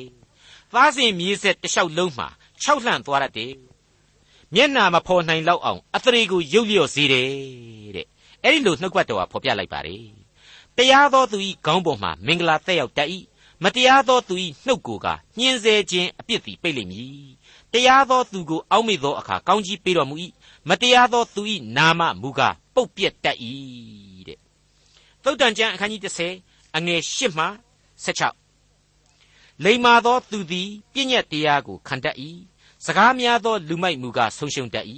[0.72, 2.28] သားစဉ်မြေးဆက်တလျှောက်လုံးမှာ
[2.62, 3.52] ခြောက်လှန့်သွားတတ်တယ်
[4.54, 7.28] မျက်နာမဖော်နိုင်လောက်အောင်အသရေကိုရုပ်လျော့စေတယ်
[7.96, 8.06] တဲ့
[8.44, 10.19] အဲ့ဒီလိုနှုတ်ကပတ်တော်ကဖော်ပြလိုက်ပါတယ်
[10.80, 13.08] တရားသောသူ၏ခေါင်းပေါ်မှာမင်္ဂလာတက်ရောက်တတ်၏
[13.62, 14.34] မတရားသောသူ၏
[14.66, 15.06] နှုတ်ကိုက
[15.38, 17.30] ညှင်းဆဲခြင်းအပြစ်သည်ပိတ်လိမ့်မည်
[17.72, 20.16] တရားသောသူကိုအောက်မေ့သောအခါကောင်းကြီးပေးတော်မူ၏
[20.68, 21.42] မတရားသောသူ၏
[21.76, 23.36] နာမမူကားပုတ်ပြက်တတ်၏
[24.26, 24.38] တဲ့
[25.22, 26.00] သုတ်တန်ကျမ်းအခန်းကြီး
[26.40, 27.46] 30အငယ်8မှ
[28.04, 32.16] 16လိမ္မာသောသူသည်ပြည့်ညက်တရားကိုခံတတ်၏
[32.84, 34.86] စကားများသောလူမိုက်မူကားဆုံးရှုံးတတ်၏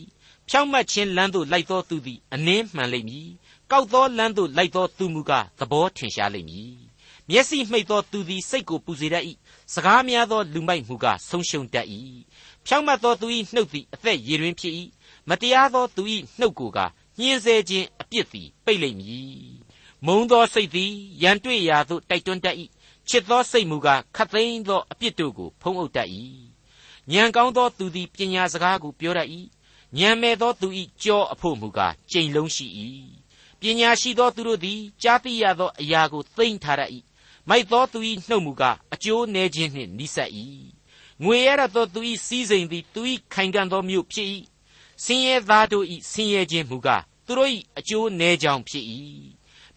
[0.48, 3.28] ဖြောင့်မတ်ခြင်းလမ်းသို့လိုက်သောသူသည်အနှင်းမှန်လိမ့်မည်
[3.72, 6.74] ကောက်သောလမ်းသို့လိုက်သောသူမူကားသဘောထင်ရှားလိမ့်မည်
[7.28, 9.24] မျက်စိမှိတ်သောသူသည်စိတ်ကိုပူစေတတ်၏
[9.74, 11.86] စကားများသောလူမိုက်မူကားဆုံးရှုံးတတ်၏
[12.66, 14.74] ဖြောင့်မတ်သောသူ၏နှုတ်သည်အသက်ရည်တွင်ဖြစ်၏
[15.28, 16.02] မတရားသောသူ၏
[16.38, 16.78] နှုတ်ကိုက
[17.18, 19.32] ညှင်းဆဲခြင်းအပြစ်သည်ပိတ်လိမ့်မည်
[20.06, 22.56] မုံသောစိတ်သည်ရန်တွေ့ရာသို့တိုက်တွန်းတတ်၏
[23.08, 26.08] ချစ်သောစိတ်မူကားခတ်သိမ်းသောအပြစ်တို့ကိုဖုံးအုပ်တတ်၏
[27.12, 29.28] ဉာဏ်ကောင်းသောသူသည်ပညာစကားကိုပြောတတ်၏
[29.98, 30.68] ဉာဏ်မဲ့သောသူ၏
[31.02, 32.68] ကြောအဖို့မူကားကြိမ်လုံးရှိ၏
[33.62, 36.90] ပညာရှိသောသူတို့သည်ကြားသိရသောအရာကိုသိမ့်ထားတတ်၏
[37.48, 40.30] မိုက်သောသူ၏နှုတ်မူကားအကျိုးနည်းခြင်းနှင့်နိဆက်၏
[41.22, 43.00] ငွေရသောသူ၏စည်းစိမ်သည်သူ၏
[43.32, 44.28] ခိုင်ခံ့သောမြို့ဖြစ်၏
[45.04, 48.84] ဆင်းရဲသားတို့၏ဆင်းရဲခြင်းမူကားသူတို့၏အကျိုးနည်းကြောင်းဖြစ်၏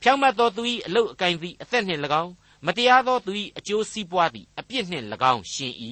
[0.02, 2.34] ဖြောင့်မတ်သောသူ၏အလုတ်အကင်သည်အသက်နှင့်၎င်း
[2.66, 5.74] မတရားသောသူ၏အကျိုးစီးပွားသည်အပြစ်နှင့်၎င်းရှင်၏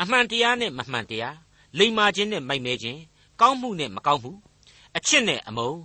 [0.00, 1.36] အမှန်တရားနှင့်မမှန်တရား
[1.78, 3.00] လိမ္မာခြင်းနှင့်မိုက်မဲခြင်း
[3.40, 4.32] ကောင်းမှုနှင့်မကောင်းမှု
[4.96, 5.80] အချစ်နဲ့အမုန်း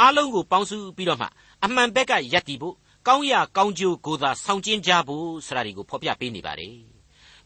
[0.00, 1.26] အားလုံးကိုပေါင်းစုပြီးတော့မှ
[1.64, 2.74] အမှန်ဘက်ကယက်တည်ဖို့
[3.06, 6.76] ကောင်းရာကောင်းကျိုးကိုသာဆောင်ကျဉ်ကြဖို့ဆိုတာဒီကိုဖော်ပြပေးနေပါတယ်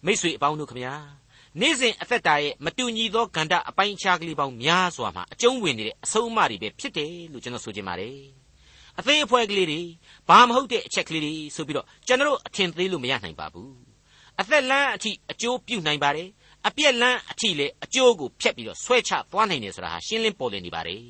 [0.05, 0.95] မိ쇠အပေါင်းတို့ခမညာ
[1.61, 8.17] နေ့စဉ်အသက်တာရဲ့မတူညီသောကန္တအပိုင်းအခြားကလေးပေါင်းများစွာမှာအကျုံးဝင်နေတဲ့အဆုံးအမတွေပဲဖြစ်တယ်လို့ကျွန်တော်ဆိုချင်ပါတယ်
[8.99, 9.81] အသေးအဖွဲကလေးတွေ
[10.29, 13.73] ဘာမဟုတ်တဲ့အချက်ကလေးတွေဆိုပြီးတော့ကျွန်တော်အထင်သေးလို့မရနိုင်ပါဘူး
[14.41, 16.29] အသက်လန်းအထိအကျိုးပြုနိုင်ပါတယ်
[16.67, 21.03] အပြက်လန်းအထိလေအကျိုးကိုဖျက်ပြီးတော့ဆွဲချသွားနိုင်တယ်ဆိုတာဟာရှင်းလင်းပေါ်လွင်နေပါတယ်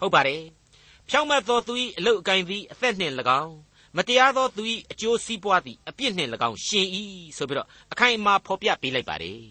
[0.00, 0.40] ဟုတ်ပါတယ်
[1.12, 3.56] ဖြောင့်မတ်သောသူ၏အလုတ်အကင်သည်အသက်နှင့်၎င်း
[3.96, 6.86] မတရားသောသူ၏အကျိုးစီးပွားသည်အပြစ်နှင့်၎င်းရှင်၏
[7.36, 9.42] ဆိုပြီးတော့အခိုင်အမာဖော်ပြပေးလိုက်ပါတယ်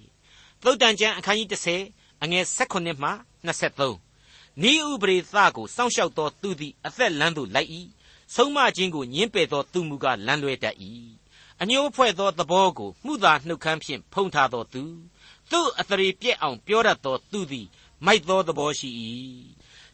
[0.63, 1.49] သုတ်တန်ကျမ်းအခန်းကြီး
[1.87, 3.11] 30အငယ်16မှ
[3.47, 7.69] 23ဤဥပရိသကိုစောင့်ရှောက်သောသူသည်အသက်လန်းသို့လိုက်၏
[8.35, 10.75] ဆုံးမခြင်းကိုညှင်းပယ်သောသူမူကားလန်းလွဲတတ်၏
[11.61, 14.83] အညှိုးဖွဲ့သောသဘောကိုမှုသာနှုတ်ခမ်းဖြင့်ဖုံးထားသောသူ
[15.51, 17.67] သူ့အသရေပြက်အောင်ပြောတတ်သောသူသည်
[18.05, 18.89] မိုက်သောသဘောရှိ၏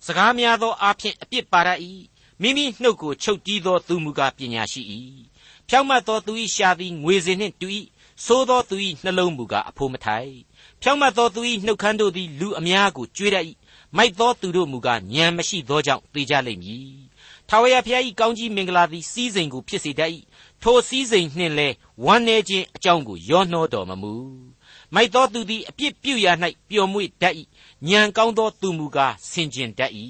[0.05, 1.69] စကားများသောအားဖြင့်အပြစ်ပါရ၏
[2.41, 4.81] မိမိနှုတ်ကိုချုပ်တီးသောသူမူကားပညာရှိ၏
[5.67, 7.67] ဖြောင့်မတ်သောသူ၏ရှာသည်ငွေစင်နှင့်တူ၏
[8.25, 10.33] သို့သောသူ၏နှလုံးမူကားအဖိုးမထိုက်
[10.81, 13.45] ဖြောင့်မတ်သောသူ၏နှုတ်ခမ်းတို့သည်လူအများကိုကြွေးတတ်၏
[13.97, 16.89] မိုက်သောသူတို့မူကားဉာဏ်မရှိသောကြောင့်သေကြလိမ့်မည်
[17.49, 20.11] ထာဝရဘုရား၏ကောင်းကြီးမင်္ဂလာသည်စီးစိမ်ကိုဖြစ်စေတတ်၏
[20.63, 21.67] ထိုစည်းစိမ်နှင့်လဲ
[22.05, 24.13] ဝမ်းနေခြင်းအကြောင်းကိုရောနှောတော်မမူ
[24.95, 26.33] မိုက်သောသူသည်အပြစ်ပြုရာ၌
[26.69, 27.35] ပျော်မွေ့တတ်၏
[27.89, 29.91] ဉာဏ်ကောင်းသောသူမူကားဆင်ခြင်တတ်၏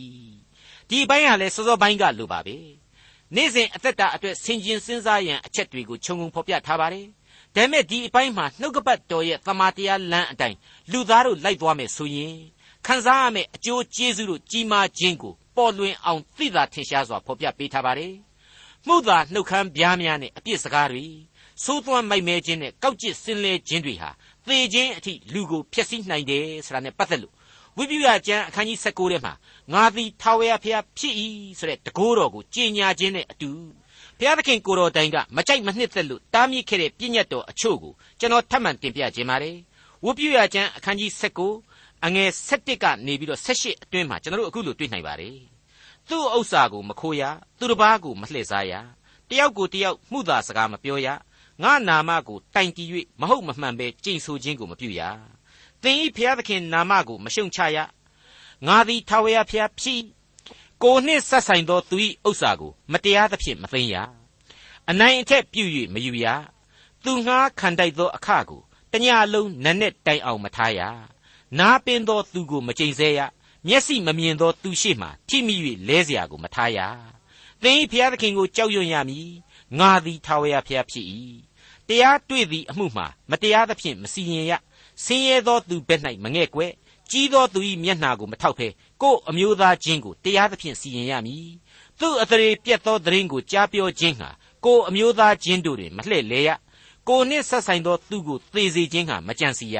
[0.89, 2.57] ဒီအပိုင်းဟာလဲစောစောပိုင်းကလိုပါပဲ
[3.35, 7.07] နေ့စဉ်အသက်တာအတွက်ဆင်ခြင်စဉ်းစားရန်အချက်တွေကိုခြုံငုံဖော်ပြထားပါတယ်
[7.55, 10.57] ဒါပေမဲ့ဒီအပိုင်းမှာနှုတ်ကပတ်တော်ရဲ့သမာတရားလမ်းအတိုင်း
[10.91, 12.35] လူသားတို့လိုက်သွားမယ်ဆိုရင်
[12.85, 18.13] ခံစားရမယ့်အကျိုးကျေးဇူးတို့ကြီးမားခြင်းကိုပေါ်လွင်အောင်သိသာထင်ရှားစွာဖော်ပြပေးထားပါတယ်
[18.87, 21.05] မှုသာနှုတ်ခမ်းပြားများနဲ့အပြစ်စကားတွေ
[21.63, 24.09] စိုးသွမ်းမိုက်မဲခြင်းနဲ့ကောက်ကျစ်စင်လဲခြင်းတွေဟာ
[24.47, 27.33] သေခြင်းအထိလူကိုဖျက်ဆီးနိုင်တယ်ဆိုတာနဲ့ပတ်သက်လို့
[27.77, 29.33] ဝိပုယကျမ်းအခန်းကြီး16ထဲမှာ
[29.73, 31.13] ငါသည်ထာဝရဘုရားဖြစ်၏
[31.59, 33.51] ဆိုတဲ့တကိုးတော်ကိုကြေညာခြင်းနဲ့အတူ
[34.17, 39.57] ဘုရားသခင်ကိုတော်တိုင်ကမကြိုက်မနှစ်သက်လို့တားမြစ်ခဲ့တဲ့ပြည့်ညတ်တော်အချို့ကိုကျွန်တော်ထပ်မံတင်ပြခြင်းပါတယ်
[40.03, 41.11] ဝိပုယကျမ်းအခန်းကြီး
[41.61, 45.37] 16အငယ်7ကနေပြီးတော့18အတွင်းမှာကျွန်တော်တို့အခုလိုတွေ့နိုင်ပါတယ်
[46.09, 47.23] သူ့ဥစ္စာကိုမခိုးရ
[47.59, 48.73] သူတစ်ပါးကိုမလှည့်စားရ
[49.29, 51.07] တယောက်ကိုတယောက်မှုသာစကားမပြောရ
[51.62, 52.88] ငါနာမကိုတိုင်တည်၍
[53.20, 55.00] မဟုတ်မမှန်ပဲကြိမ်ဆိုခြင်းကိုမပြုရ
[55.82, 57.78] သင်ဤဖျားသခင်နာမကိုမရှုံချရ
[58.66, 60.02] ငါသည်ထာဝရဘုရားဖြစ်
[60.82, 61.96] ကိုနှင့်ဆက်ဆိုင်သောသူ၏
[62.28, 63.96] ဥစ္စာကိုမတရားသဖြင့်မသိမ်းရ
[64.90, 66.26] အနိုင်အထက်ပြု၍မယူရ
[67.04, 68.60] သူငှားခံတိုက်သောအခကို
[68.92, 70.80] တညလုံးနက်နဲ့တိုင်အောင်မထားရ
[71.58, 73.20] နားပင်သောသူကိုမကြိမ်ဆဲရ
[73.66, 75.54] မျက်စိမမြင်သောသူရှိမှထိမိ၍
[75.88, 76.78] လဲเสียကိုမထားရ
[77.62, 79.30] သင်၏ဖျားသခင်ကိုကြောက်ရွံ့ရမည်
[79.78, 81.06] ငါသည်ထာဝရဘုရားဖြစ်၏
[81.89, 84.53] တရားတွေ့သည့်အမှုမှာမတရားသဖြင့်မစီရင်ရ
[85.03, 86.71] ဆင်းရဲသောသူဘက်၌မငဲ့ကွယ်
[87.11, 88.67] ကြီးသောသူ၏မျက်နှာကိုမထောက်ဖဲ
[89.01, 91.49] ကို့အမျိုးသားချင်းကိုတရားသဖြင့်စီရင်ရမည်
[91.99, 94.29] သူ့အသရေပြတ်သောသတင်းကိုကြားပြောခြင်းဟာ
[94.65, 96.49] ကို့အမျိုးသားချင်းတို့တွင်မလှည့်လေရ
[97.07, 99.77] ကိုနှင့်ဆက်ဆိုင်သောသူကိုသေစေခြင်းဟာမကြံစီရ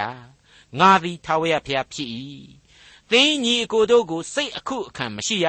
[0.80, 2.10] ငါသည်ထာဝရဘုရားဖြစ်၏
[3.12, 5.48] သင်ညီအကိုတို့ကိုစိတ်အခုအခံမရှိရ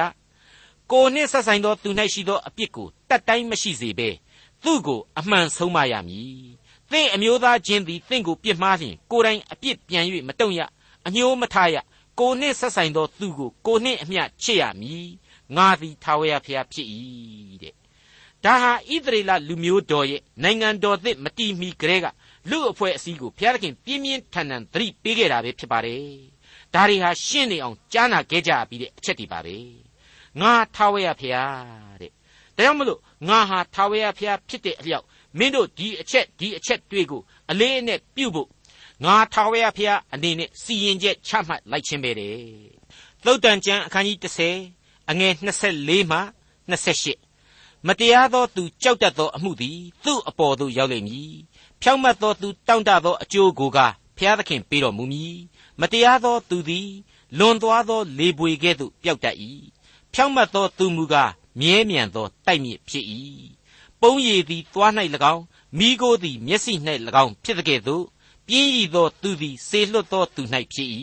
[0.91, 4.09] ကိုနှင့်ဆက်ဆိုင်သောသူ၌ရှိသောအပြစ်ကိုတတ်တိုင်းမရှိစေဘဲ
[4.67, 6.47] သူ့ကိုအမှန်ဆုံးမရမည်
[6.91, 10.61] သင်အမျိုးသားချင်းသည်သင်ကိုပြစ်မှားလျင်ကိုယ်တိုင်အပြစ်ပြန်၍မတုံ့ရ
[11.07, 11.77] အညှိုးမထားရ
[12.19, 15.07] ကိုနှင့်ဆက်ဆိုင်သောသူကိုကိုနှင့်အမျှချစ်ရမည်
[15.55, 16.87] ငါသည်ထာဝရဘုရားဖြစ်၏
[17.61, 17.73] တဲ့
[18.43, 22.05] ဒါဟာဣသရေလလူမျိုးတော်ရဲ့နိုင်ငံတော်သစ်မတီးမီကလေးက
[22.49, 26.03] လူအဖွဲ့အစည်းကိုဘုရားသခင်ပြင်းပြင်းထန်ထန်သတိပေးခဲ့တာပဲဖြစ်ပါတယ်
[26.73, 29.57] ဒါတွေဟာရှင်းနေအောင်ကြားနာခဲ့ကြပြီးတဲ့အချက်တွေပါပဲ
[30.41, 32.11] ငါထာဝရဘုရားတဲ့
[32.55, 35.05] ဒါကြောင့်မလို့ ငါဟာထာဝရဘုရားဖြစ်တဲ့အလျောက်
[35.37, 38.49] မင်းတို့ဒီအချက်ဒီအချက်တွေကိုအလေးအနက်ပြုဖို့
[39.03, 42.35] ငါထာဝရဘုရားအနေနဲ့စီရင်ချက်ချမှတ်လိုက်ခြင်းပဲတဲ့
[43.25, 44.17] သုတ်တန်ကျမ်းအခန်းကြီး
[44.65, 46.19] 30အငယ်24မှ
[46.67, 51.33] 28မတရားသောသူကြောက်တတ်သောအမှုသည်သူ့အပေါ်သို့ရောက်လိမ့်မည်
[51.81, 53.79] ဖြောင့်မတ်သောသူတောင့်တသောအကျိုးကိုက
[54.17, 55.37] ဘုရားသခင်ပေးတော်မူမည်
[55.79, 56.89] မတရားသောသူသည်
[57.37, 59.35] လွန်သွားသောလေပွေကဲ့သို့ပျောက်တတ်၏
[60.13, 63.05] ဖြောင့်မတ်သောသူမူကား မြဲမြံသောတိုက်မြစ်ဖြစ်၏
[64.01, 64.91] ပုံရည်သည်သွား၌၎
[65.33, 65.43] င်း
[65.77, 66.73] မိโกသည်မျက်စိ၌၎
[67.23, 68.05] င်းဖြစ်တဲ့ကဲ့သို့
[68.47, 70.41] ပြင်းရည်သောသူသည်စေလွတ်သောသူ၌
[70.73, 70.89] ဖြစ်၏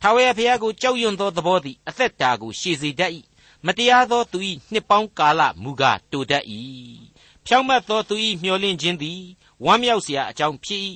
[0.00, 3.12] ထာဝရဘုရားကိုကြောက်ရွံ့သောသဘောသည်အသက်တာကိုရှည်စေတတ်၏
[3.66, 4.38] မတရားသောသူ၏
[4.72, 6.44] နှစ်ပေါင်းကာလမူကားတိုတတ်၏
[7.46, 9.20] ဖြောင့်မတ်သောသူ၏မျှော်လင့်ခြင်းသည်
[9.64, 10.82] ဝမ်းမြောက်စရာအကြောင်းဖြစ်၏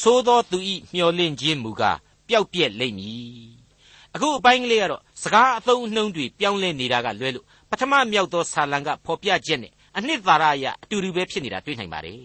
[0.00, 0.58] သို့သောသူ၏
[0.92, 3.54] မျှော်လင့်ခြင်းမူကားပျောက်ပြက်လိမ့်မည်
[4.14, 7.46] အခုအပိုင်းကလေးကတော့စကားအသုံးအနှုန်းတွေပြောင်းလဲနေတာကလွဲလို့
[7.80, 12.22] ထမမြောက်သောဆာလံကဖော်ပြချက်နဲ့အနှစ်သာရအရအတူတူပဲဖြစ်နေတာတွေ့နိုင်ပါတယ်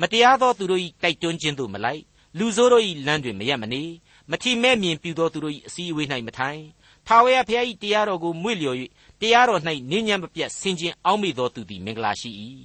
[0.00, 2.02] မတရားသောသူတို့၏တိုက်တွန်းခြင်းသို့မလိုက်
[2.38, 3.82] လူဆိုးတို့၏လမ်းတွင်မရက်မနေ
[4.30, 6.62] မထီမဲ့မြင်ပြူသောသူတို့၏အစည်းအဝေး၌မထိုင်
[7.06, 8.76] ထာဝရဘုရား၏တရားတော်ကိုမွေ့လျော်၍
[9.20, 12.30] တရားတော်၌နင်းညံ့မပြတ်ဆင်ခြင်အောက်မေ့သောသူသည်မင်္ဂလာရှိ၏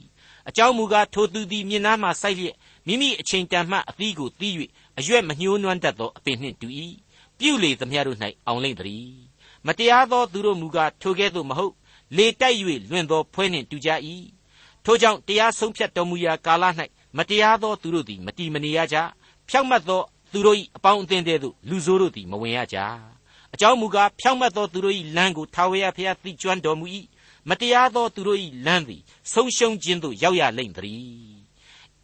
[0.49, 2.55] အကြောင်းမူကားထိုသူသည်မြင်နာမှစိုက်လျက်
[2.87, 4.53] မိမိအချိန်တန်မှအသီးကိုသီး၍
[4.99, 6.67] အရွက်မညှိုးနွမ်းတတ်သောအပင်နှင့်တူ၏
[7.39, 9.13] ပြုလေသမျှတို့၌အောင်လိမ့်သည်
[9.67, 11.73] မတရားသောသူတို့မူကားထိုကဲ့သို့မဟုတ်
[12.17, 12.57] လေတိုက်၍
[12.89, 13.89] လွင့်သောဖွဲနှင့်တူကြ၏
[14.85, 16.63] ထိုကြောင့်တရားဆုံးဖြတ်တော်မူရာကာလ၌
[17.17, 18.97] မတရားသောသူတို့သည်မတီမနေရကြ
[19.49, 20.01] ဖြောက်မတ်သော
[20.31, 22.77] သူတို့၏အပေါင်းအသင်းတဲသို့လူဆိုးတို့သည်မဝင်ရကြ
[23.53, 26.85] အကြောင်းမူကားဖြောက်မတ်သောသူတို့၏လမ်းကိုထာဝရဘုရားသိကျွမ်းတော်မူ၏
[27.49, 29.01] မတရားသောသူတို့၏လမ်းသည်
[29.33, 31.35] ဆုံးရှုံးခြင်းသို့ရောက်ရလိမ့်သည်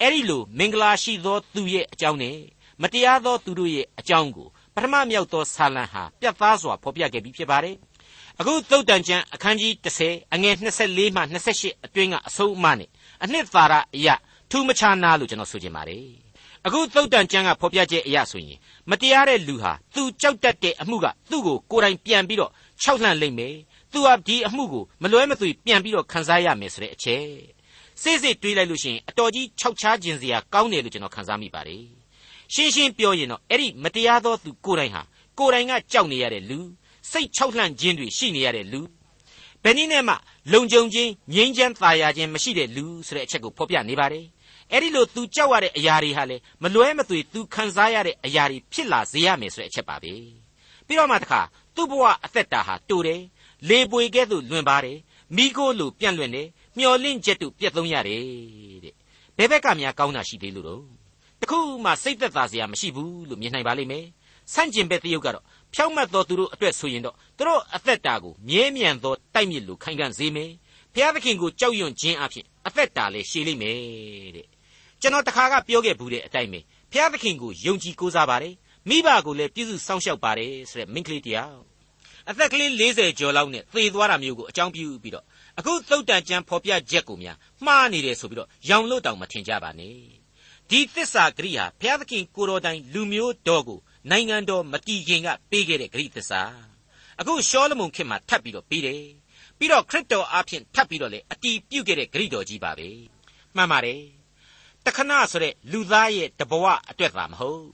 [0.01, 2.37] အဲ့ဒီလိုမင်္ဂလာရှိသောသူရဲ့အကြောင်းနဲ့
[2.81, 7.75] မတရားသောသူတို့ရဲ့အကြောင်းကိုပထမမြောက်သောဆာလံဟာပြတ်သားစွာဖော်ပြခဲ့ပြီးဖြစ်ပါတယ်
[8.39, 11.21] အခုသုတ်တန်ကျမ်းအခန်းကြီး30အငယ်24မှ
[11.53, 12.89] 28အတွင်းကအဆုံးအမနဲ့
[13.23, 14.15] အနှစ်သာရအရာ
[14.51, 16.05] ထူးမခြားနာလို့ကျွန်တော်ဆိုချင်ပါတယ်
[16.65, 18.57] အခုသုတ်တန်ကျမ်းကဖော်ပြချက်အရာဆိုရင်
[18.89, 23.55] မတရားတဲ့လူဟာသူကြောက်တတ်တဲ့အမှုကသူ့ကိုကိုယ်တိုင်ပြန်ပြီးတော့ခြောက်လှန့်လိမ့်မယ်
[23.91, 27.25] သူဟာဒီအမှုကိုမလွဲမသွေပြန်ပြီးတော့ခံစားရမယ်ဆိုတဲ့အချက်
[28.01, 31.83] စိစိတွေးလိုက်လို့ရှိရင်အတော်ကြီးခြောက်ခြားခြင်းစရာကောင်းတယ်လို့ကျွန်တော်ခံစားမိပါတယ်
[32.53, 35.01] ရှင်းရှင်းပြောရင်တော့အဲ့ဒီမတရားသောသူကိုယ်တိုင်ဟာ
[35.37, 36.59] ကိုယ်တိုင်ကကြောက်နေရတဲ့လူ
[37.10, 38.80] စိတ်ခြောက်လှန့်ခြင်းတွေရှိနေရတဲ့လူ
[39.62, 40.14] ဘယ်နည်းနဲ့မှ
[40.52, 44.26] လုံခြုံခြင်းငြိမ်းချမ်းသာယာခြင်းမရှိတဲ့လူဆိုတဲ့အချက်ကိုဖော်ပြနေပါတယ်
[44.72, 50.14] အဲ့ဒီလို तू ကြောက်ရတဲ့အရာတွေဟာလေမလွဲမသွေ तू ခံစားရတဲ့အရာတွေဖြစ်လာစေရမယ်ဆိုတဲ့အချက်ပါပဲ
[50.86, 51.40] ပြီးတော့မှတခါ
[51.74, 53.22] သူ့ဘဝအသက်တာဟာတူတယ်
[53.68, 54.98] လေပွေကဲ့သို့လွင်ပါတယ်
[55.36, 58.22] မိโก้လိုပြန့်လွင့်တယ်မျော်လင့်ချက်တို့ပြတ်သုံးရတယ်
[58.84, 58.94] တဲ့
[59.36, 60.82] ဘယ်ဘက်ကများကောင်းတာရှိသေးလို့တော့
[61.40, 64.06] တခုမှစိတ်သက်သာစရာမရှိဘူးလို့မြင်နိုင်ပါလိမ့်မယ်
[64.53, 70.51] ဆန့်ကျင်ဘက်တရုတ်ကတော့ဖြောက်မတ်သောသူတို့အတွက်ဆိုရင်တော့သူတို့အသက်တာကိုမြဲမြံသောတိုက်မြစ်လိုခိုင်ခံ့စေမယ်
[70.93, 73.77] ဘုရားသခင်ကိုကြောက်ရွံ့ခြင်းအဖြစ်အသက်တာလည်းရှည်လိမ့်မယ်
[74.35, 74.47] တဲ့
[75.01, 76.59] ကျွန်တော်တခါကပြောခဲ့ဘူးတဲ့အတိုင်းပဲ
[76.91, 78.55] ဘုရားသခင်ကိုယုံကြည်ကိုးစားပါတယ်
[78.89, 81.55] မိဘကိုလည်းပြည့်စုံစောင့်ရှောက်ပါတယ်ဆိုတဲ့မိန်းကလေးတရား
[82.29, 85.25] အသက်ကလေး40ကျော်လောက်နဲ့သေသွားတာမျိုးကိုအကြောင်းပြုပြီးတော့
[85.59, 89.95] အခုသုတ်တန်ကျမ်းဖော်ပြချက်ကိုများမှားနေတယ်ဆိုပြီးတော့ရောင်လို့တောင်မထင်ကြပါနဲ့
[90.69, 96.41] ဒီသစ္စာဂရိဟာဘုရားသခင်ကိုတော်တိုင်လူမျိုးတော်ကို နိုင်ငံတော်မတီခင်ကပေးခဲ့တဲ့ဂရိသစ္စာ
[97.19, 99.03] အခုရှောလမုန်ခေတ်မှာထပ်ပြီးတော့ပေးတယ်
[99.57, 102.89] ပြီးတော့ခရစ်တော်အားဖြင့်ထပ်ပြီးတော့လေအတီးပြုတ်ခဲ့တဲ့ဂရိတော်ကြီးပါပဲ
[103.55, 104.01] မှန်ပါတယ်
[104.85, 107.65] တခဏဆိုတဲ့လူသားရဲ့တဘဝအတွက်သာမဟုတ်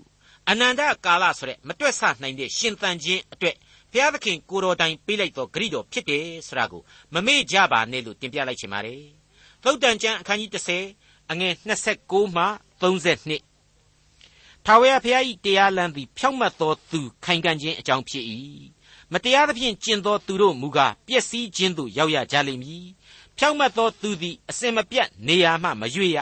[0.50, 3.56] အနန္တကာလဆိုတဲ့မတွက်ဆနိုင်တဲ့ရှင်သန်ခြင်းအတွက်
[3.92, 6.82] ဘုရားသခင်ကိုတော်တိုင်ပေးလိုက်သောဂရိတော်ဖြစ်တယ်ဆိုတာကို
[7.14, 9.04] မမေ့ကြပါနဲ့လို့တင်ပြလိုက်ချင်ပါတယ်
[9.64, 10.52] သုတ်တန်ကျမ်းအခန်းကြီး
[10.92, 11.54] 30အငယ်
[11.96, 12.46] 26မှ
[12.82, 13.57] 32
[14.70, 18.26] ထာဝရဘုရား၏တရားလမ်းသည်ဖြောင့်မတ်သောသူခိုင်ခံ့ခြင်းအကြောင်းဖြစ်၏
[19.12, 22.86] မတရားသဖြင့်ကျင့်သောသူတို့မူကားပျက်စီးခြင်းသို့ရောက်ရကြလိမ့်မည်
[23.38, 26.18] ဖြောင့်မတ်သောသူသည်အစင်မပြတ်နေရာမှမရွေ့ရ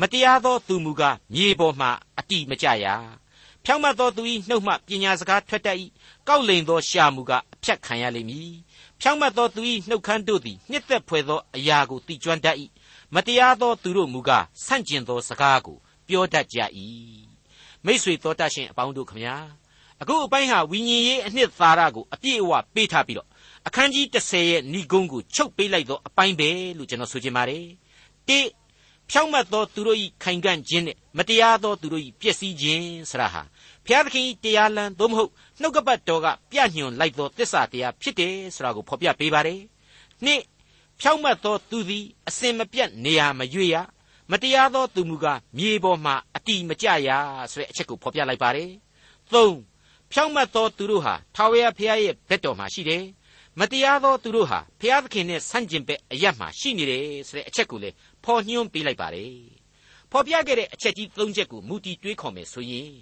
[0.00, 2.86] မတရားသောသူမူကားမြေပေါ်မှအတိမကြရ
[3.64, 5.76] ဖြောင့်မတ်သောသူ၏နှုတ်မှပညာစကားထွက်တတ်၏
[6.28, 8.52] ကောက်လိန်သောရှာမူကားအဖြတ်ခံရလိမ့်မည်
[9.00, 12.56] ဖြောင့်မတ်သောသူ၏နှုတ်ခမ်းတို့သည်နှစ်သက်ဖွယ်သောအရာကိုသိကျွမ်းတတ်၏
[13.14, 15.76] မတရားသောသူတို့မူကားဆန့်ကျင်သောစကားကို
[16.08, 16.58] ပြောတတ်ကြ၏
[17.86, 19.36] မိษွေတော်တတ်ရှင်အပေါင်းတို့ခမညာ
[20.02, 23.28] အခုအပိုင်းဟာဝိညာဉ်ရေးအနှစ်သာရကိုအပြည့်အဝပေးထားပြီးတော့
[23.66, 27.64] အခန်းကြီး30ရဲ့ဏိဂုံးကိုချုပ်ပေးလိုက်သောအပိုင်းပဲလို့ကျွန်တော်ဆိုချင်ပါတယ်
[28.28, 28.38] တိ
[29.10, 33.42] ဖြောင့်မတ်သောသူတို့၏ခိုင်ခံ့ခြင်းနဲ့မတရားသောသူတို့၏ပျက်စီးခြင်းဆရာဟာ
[33.84, 39.60] ဘုရားသခင်၏တရားလမ်းသို့မဟုတ်နှုတ်ကပတ်တော်ကပြညွန်လိုက်သောတစ္ဆာတရားဖြစ်တယ်ဆိုတာကိုဖော်ပြပေးပါတယ်
[40.24, 40.42] နှစ်
[41.00, 43.76] ဖြောင့်မတ်သောသူသည်အစင်မပြတ်နေရာမရွေ့ရ
[44.32, 47.10] မတရားသောသူမူကားမြေပေါ်မှာအတီမကြရ
[47.52, 48.70] ဆိုတဲ့အချက်ကိုဖော်ပြလိုက်ပါတယ်
[49.32, 49.56] သုံး
[50.12, 53.04] ဖြောင့်မတ်သောသူတို့ဟာထာဝရဘုရားရဲ့ဘက်တော်မှာရှိတယ်
[53.58, 57.90] မတရားသောသူတို့ဟာဘုရားသခင်နဲ့ဆန့်ကျင်ဘက်အရက်မှာရှိနေတယ်ဆိုတဲ့အချက်ကိုလေ
[58.24, 59.32] ဖော်ညွှန်းပေးလိုက်ပါတယ်
[60.10, 62.92] ဖော်ပြခဲ့တဲ့အချက်ကြီး၃ချက်ကိုမူတည်တွေးခေါ်မယ်ဆိုရင်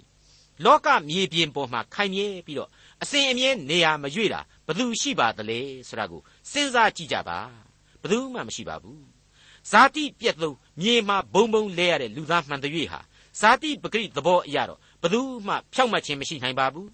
[0.65, 2.69] လောကမြေပြင်ပေါ်မှာခိုင်မြဲပြီးတော့
[3.03, 7.39] အစဉ်အမြဲနေရာမရွေ့တာဘသူရှိပါသလဲဆိုတာကိုစဉ်းစားကြည့်ကြပါ
[8.01, 9.16] ဘသူမှမရှိပါဘူး
[9.71, 12.99] ဇာတိပြက်လုံးမြေမှာဘုံဘုံလဲရတဲ့လူသားမှန်တဲ့၍ဟာ
[13.39, 16.89] ဇာတိပဂရိသဘောအရတော့ဘသူမှဖြောက်မှတ်ခြင်းမရှိနိုင်ပါဘူး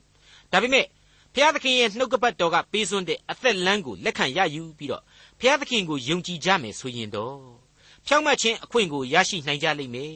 [0.51, 0.85] ဒါပေမဲ့
[1.33, 5.03] ဘုရားသခင်ရဲ့နှုတ်ကပတ်တော်ကပေးစွန်းတဲ့အသက်လမ်းကိုလက်ခံရယူပြီးတော့
[5.39, 7.37] ဘုရားသခင်ကိုယုံကြည်ကြမယ်ဆိုရင်တော့
[8.07, 10.15] ဖြောင့်မတ်ခြင်းအခွင့်ကိုရရှိနိုင်ကြလိမ့်မယ်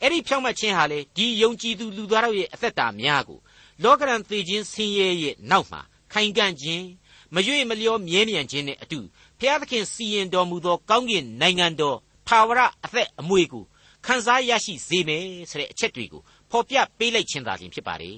[0.00, 3.38] အဲ့ဒီဖြောင့်မတ်ခြင်းဟာလေဒီယုံကြည်သူလူသားတို့ရဲ့အသက်တာများကို
[3.82, 5.80] လောကရန်သေခြင်းဆင်းရဲရဲ့နောက်မှာ
[6.12, 6.86] ခိုင်ခံ့ခြင်း
[7.34, 8.98] မရွေ့မလျောမြဲမြံခြင်းနဲ့အတူ
[9.40, 11.96] ဘုရားသခင်စီရင်တော်မူသောကောင်းကင်နိုင်ငံတော်
[12.28, 13.64] ထာဝရအသက်အမွေကို
[14.06, 18.12] ခန်းစားရရှိစေမယ်ဆိုတဲ့အချက်တွေကိုဖော်ပြပေးလိုက်ခြင်းသာလျှင်ဖြစ်ပါလေ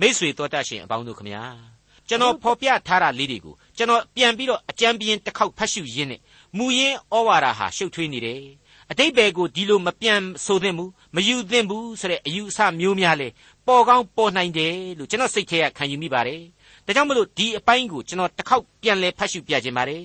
[0.00, 1.44] မိษွေတော်တတ်ရှင်အပေါင်းတို့ခမညာ
[2.08, 6.20] ကျွန်တော်ဖော်ပြထားတာလေးတွေကိုကျွန်တော်ပြန်ပြီးတော့အကြံပြင်းတစ်ခေါက်ဖတ်ရှုရင်းနဲ့
[6.56, 8.42] မူရင်းဩဝါဒဟာရှုပ်ထွေးနေတယ်
[8.90, 13.28] အတိတ်ဘယ်ကိုဒီလိုမပြန်ဆိုသင့်ဘူးမယူသင့်ဘူးဆိုတဲ့အယူအဆမျိုးများလဲ
[13.66, 16.42] ပေါ်ကောင်းပေါ်နိုင်တယ်လို့ကျွန်တော်စိတ်ထဲကခံယူမိပါတယ်
[16.86, 20.02] ဒါကြောင့်မလို့ဒီအပိုင်းကိုကျွန်တော်တစ်ခေါက်ပြန်လဲဖတ်ရှုပြခြင်းပါတယ်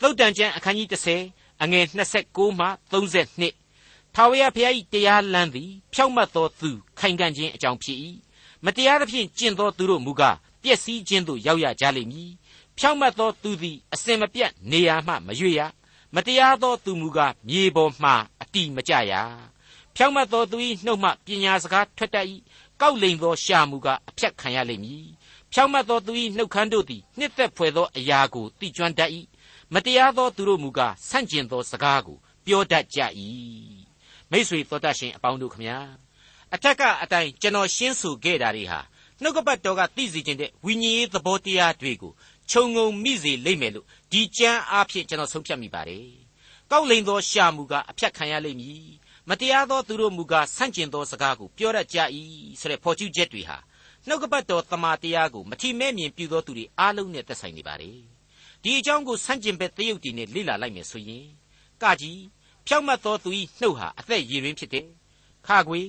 [0.00, 0.88] သုတ်တန်ကျမ်းအခန်းကြီး
[1.26, 1.84] 30အငယ်
[2.22, 7.98] 26မှ32ထာဝရဘုရား၏တရားလမ်းသည်ဖြောက်မတ်သောသူခိုင်ခံ့ခြင်းအကြောင်းဖြစ်၏
[8.64, 12.30] မတရားသဖြင့်ကျင့်သောသူတို့မူကားပျက်စီးခြင်းသို့ရောက်ရကြလိမ့်မည်
[12.78, 15.60] ဖြောက်မတ်သောသူသည်အစင်မပြတ်နေရာမှမရွေ့ရ
[16.14, 18.10] မတရားသောသူမူကားမြေပေါ်မှ
[18.42, 19.12] အတိမကြရ
[19.94, 22.26] ဖြောက်မတ်သောသူ၏နှုတ်မှပညာစကားထွက်တတ်၏
[22.80, 25.06] ကောက်လိမ်သောရှာမူကားအဖြတ်ခံရလိမ့်မည်
[25.52, 29.10] ဖြောက်မတ်သောသူ၏နှုတ်ခမ်းတို့သည်နှစ်သက်ဖွယ်သောအရာကိုသိကျွမ်းတတ်၏
[29.74, 32.98] မတရားသောသူတို့မူကားဆန့်ကျင်သောစကားကိုပြောတတ်ကြ၏
[34.30, 35.78] မိษွေတော်တတ်ရှင်အပေါင်းတို့ခမညာ
[36.54, 38.80] အထက်ကအတိုင်းကျွန်တော်ရှင်းဆိုခဲ့တာတွေဟာ
[39.22, 42.12] နှုတ်ကပတ်တော်ကသိစေခြင်းတဲ့ဝိညာဉ်ရေးသဘောတရားတွေကို
[42.50, 46.06] ခြုံငုံမိစေလိမ့်မယ်လို့ဒီကြမ်းအားဖြင့်ကျွန်တော်ဆုံးဖြတ်မိပါတယ်။
[46.70, 48.86] ကောက်လိန်သောရှာမူကအဖြတ်ခံရလိမ့်မည်။
[49.28, 51.98] မတရားသောသူတို့မူကားဆန့်ကျင်သောစကားကိုပြောရကြ၏
[52.60, 53.58] ဆိုတဲ့ဖော်ကျူးချက်တွေဟာ
[54.06, 57.98] နှုတ်ကပတ်တော်တမန်တရားကိုမထီမဲ့မြင်ပြုသောသူတွေအားလုံးနဲ့သက်ဆိုင်နေပါတယ်။
[58.68, 61.26] ဒီအကြောင်းကိုဆန့်ကျင်ဘက်တရုတ်တီနဲ့လေ့လာလိုက်မယ်ဆိုရင်
[61.82, 62.22] ကကြီး
[62.66, 64.86] ဖြောက်မတ်သောသူ၏နှုတ်ဟာအသက်ရည်ရင်းဖြစ်တယ်။
[65.46, 65.80] ခါခွေ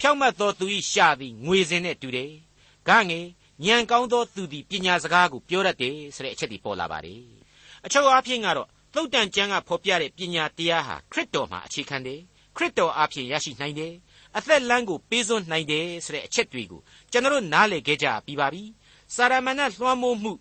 [0.00, 2.32] ဖြောက်မတ်သောသူ၏ရှာသည်ငွေစင်နဲ့တူတယ်။
[2.88, 3.26] ဂငယ်
[3.64, 7.22] ညံကောင်းသောသူသည်ပညာစကားကိုပြောတတ်တယ်ဆိုတဲ့အချက်တွေပေါ်လာပါတယ်။
[7.84, 12.20] အချုပ်အားဖြင့်ကတော့သုတ်တန်ကျမ်းကဖော်ပြတဲ့ပညာတရားဟာခရစ်တော်မှာအခြေခံတယ်။
[12.56, 13.92] ခရစ်တော်အားဖြင့်ရရှိနိုင်တယ်။
[14.36, 16.80] အသက်လမ်းကိုပေးစွန့်နိုင်တယ်ဆိုတဲ့အချက်တွေကို
[17.12, 18.62] ကျွန်တော်နားလည်ခဲ့ကြပြီးပါပြီ။
[19.14, 20.32] စာရမဏေလွှမ်းမိုးမှု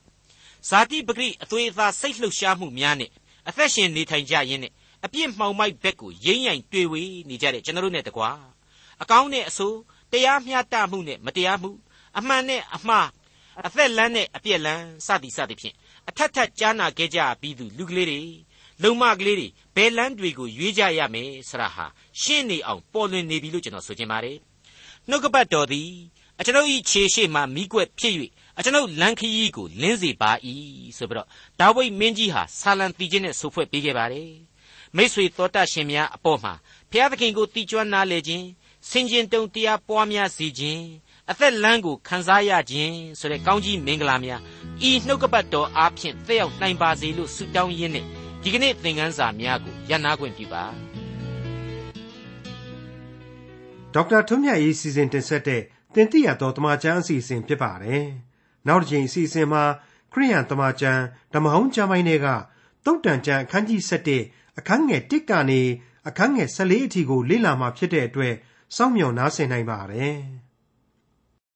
[0.67, 3.11] ဇာတိပဂရိအသွေးအသားစိတ်လှုပ်ရှားမှုများနဲ့
[3.49, 4.73] အသက်ရှင်နေထိုင်ကြရင်းနဲ့
[5.05, 8.29] အပြစ်မှောင်မိုက်ဘက်ကိုရိမ့်ရိုင်တွေ့ဝေနေကြတဲ့ကျွန်တော်တို့နဲ့တကွာ
[9.01, 9.77] အကောင်းနဲ့အဆိုး
[10.11, 11.71] တရားမျှတမှုနဲ့မတရားမှု
[12.17, 13.07] အမှန်နဲ့အမှား
[13.65, 15.75] အသက်လန်းနဲ့အပြက်လန်းစသည်စသည်ဖြင့်
[16.09, 18.21] အထက်ထက်ကြားနာခဲ့ကြပြီးသူလူကလေးတွေ
[18.83, 21.85] လုံမကလေးတွေဘယ်လန်းတွေကိုရွေးကြရမယ်ဆရာဟာ
[22.21, 24.37] ရှင်းနေအောင်ပေါ်လွင်နေပြီလို့ကျွန်တော်ဆိုချင်ပါတယ်
[25.09, 25.89] နှုတ်ကပတ်တော်သည်
[26.39, 28.13] အကျွန်ုပ်ဤခြေရှိမှမိကွက်ဖြစ်၍
[28.57, 30.31] အကျွန်ုပ်လန်ခီးကိုလင်းစေပါ၏
[30.97, 31.27] ဆိုပြီးတော့
[31.59, 34.31] ဒါဝိဒ်မင်းကြီးဟာဆာလံတီချင်းနဲ့ဆိုဖွဲ့ပေးခဲ့ပါတယ်
[34.95, 36.53] မိษွေတော်တတ်ရှင်များအပေါ်မှာ
[36.91, 38.45] ဘုရားသခင်ကိုတီကျွမ်းနားလေခြင်း
[38.89, 40.83] စင်ကျင်တုံတရားပွားများစေခြင်း
[41.31, 44.41] အသက်လမ်းကိုခံစားရခြင်းဆိုတဲ့ကောင်းကြီးမင်္ဂလာများ
[44.89, 48.05] ဤနှုတ်ကပတ်တော်အားဖြင့်သက်ရောက်နိုင်ပါစေလို့ဆုတောင်းရင်းနဲ့
[48.41, 50.63] ဒီကနေ့သင်ခန်းစာများကိုရန်နာခွင့်ပြုပါ
[53.93, 55.61] ဒေါက်တာထွန်းမြတ်ရေးစီစဉ်တင်ဆက်တဲ့
[55.95, 58.26] တင်ပြတော်တမချန်းအစီအစဉ်ဖြစ်ပါတယ်
[58.67, 59.63] နောက်တစ်ချိန်အစီအစဉ်မှာ
[60.13, 61.01] ခရိယန်တမချန်း
[61.33, 62.27] ဓမ္မဟောင်းကျမ်းပိုင်းတွေက
[62.85, 63.81] တုတ်တန်ချန်းအခန်းကြီး
[64.19, 65.61] 7အခန်းငယ်1ကနေ
[66.07, 68.33] အခန်းငယ်14အထိကိုလေ့လာမှဖြစ်တဲ့အတွက်
[68.75, 70.17] စောင့်မျှော်နားဆင်နိုင်ပါတယ်။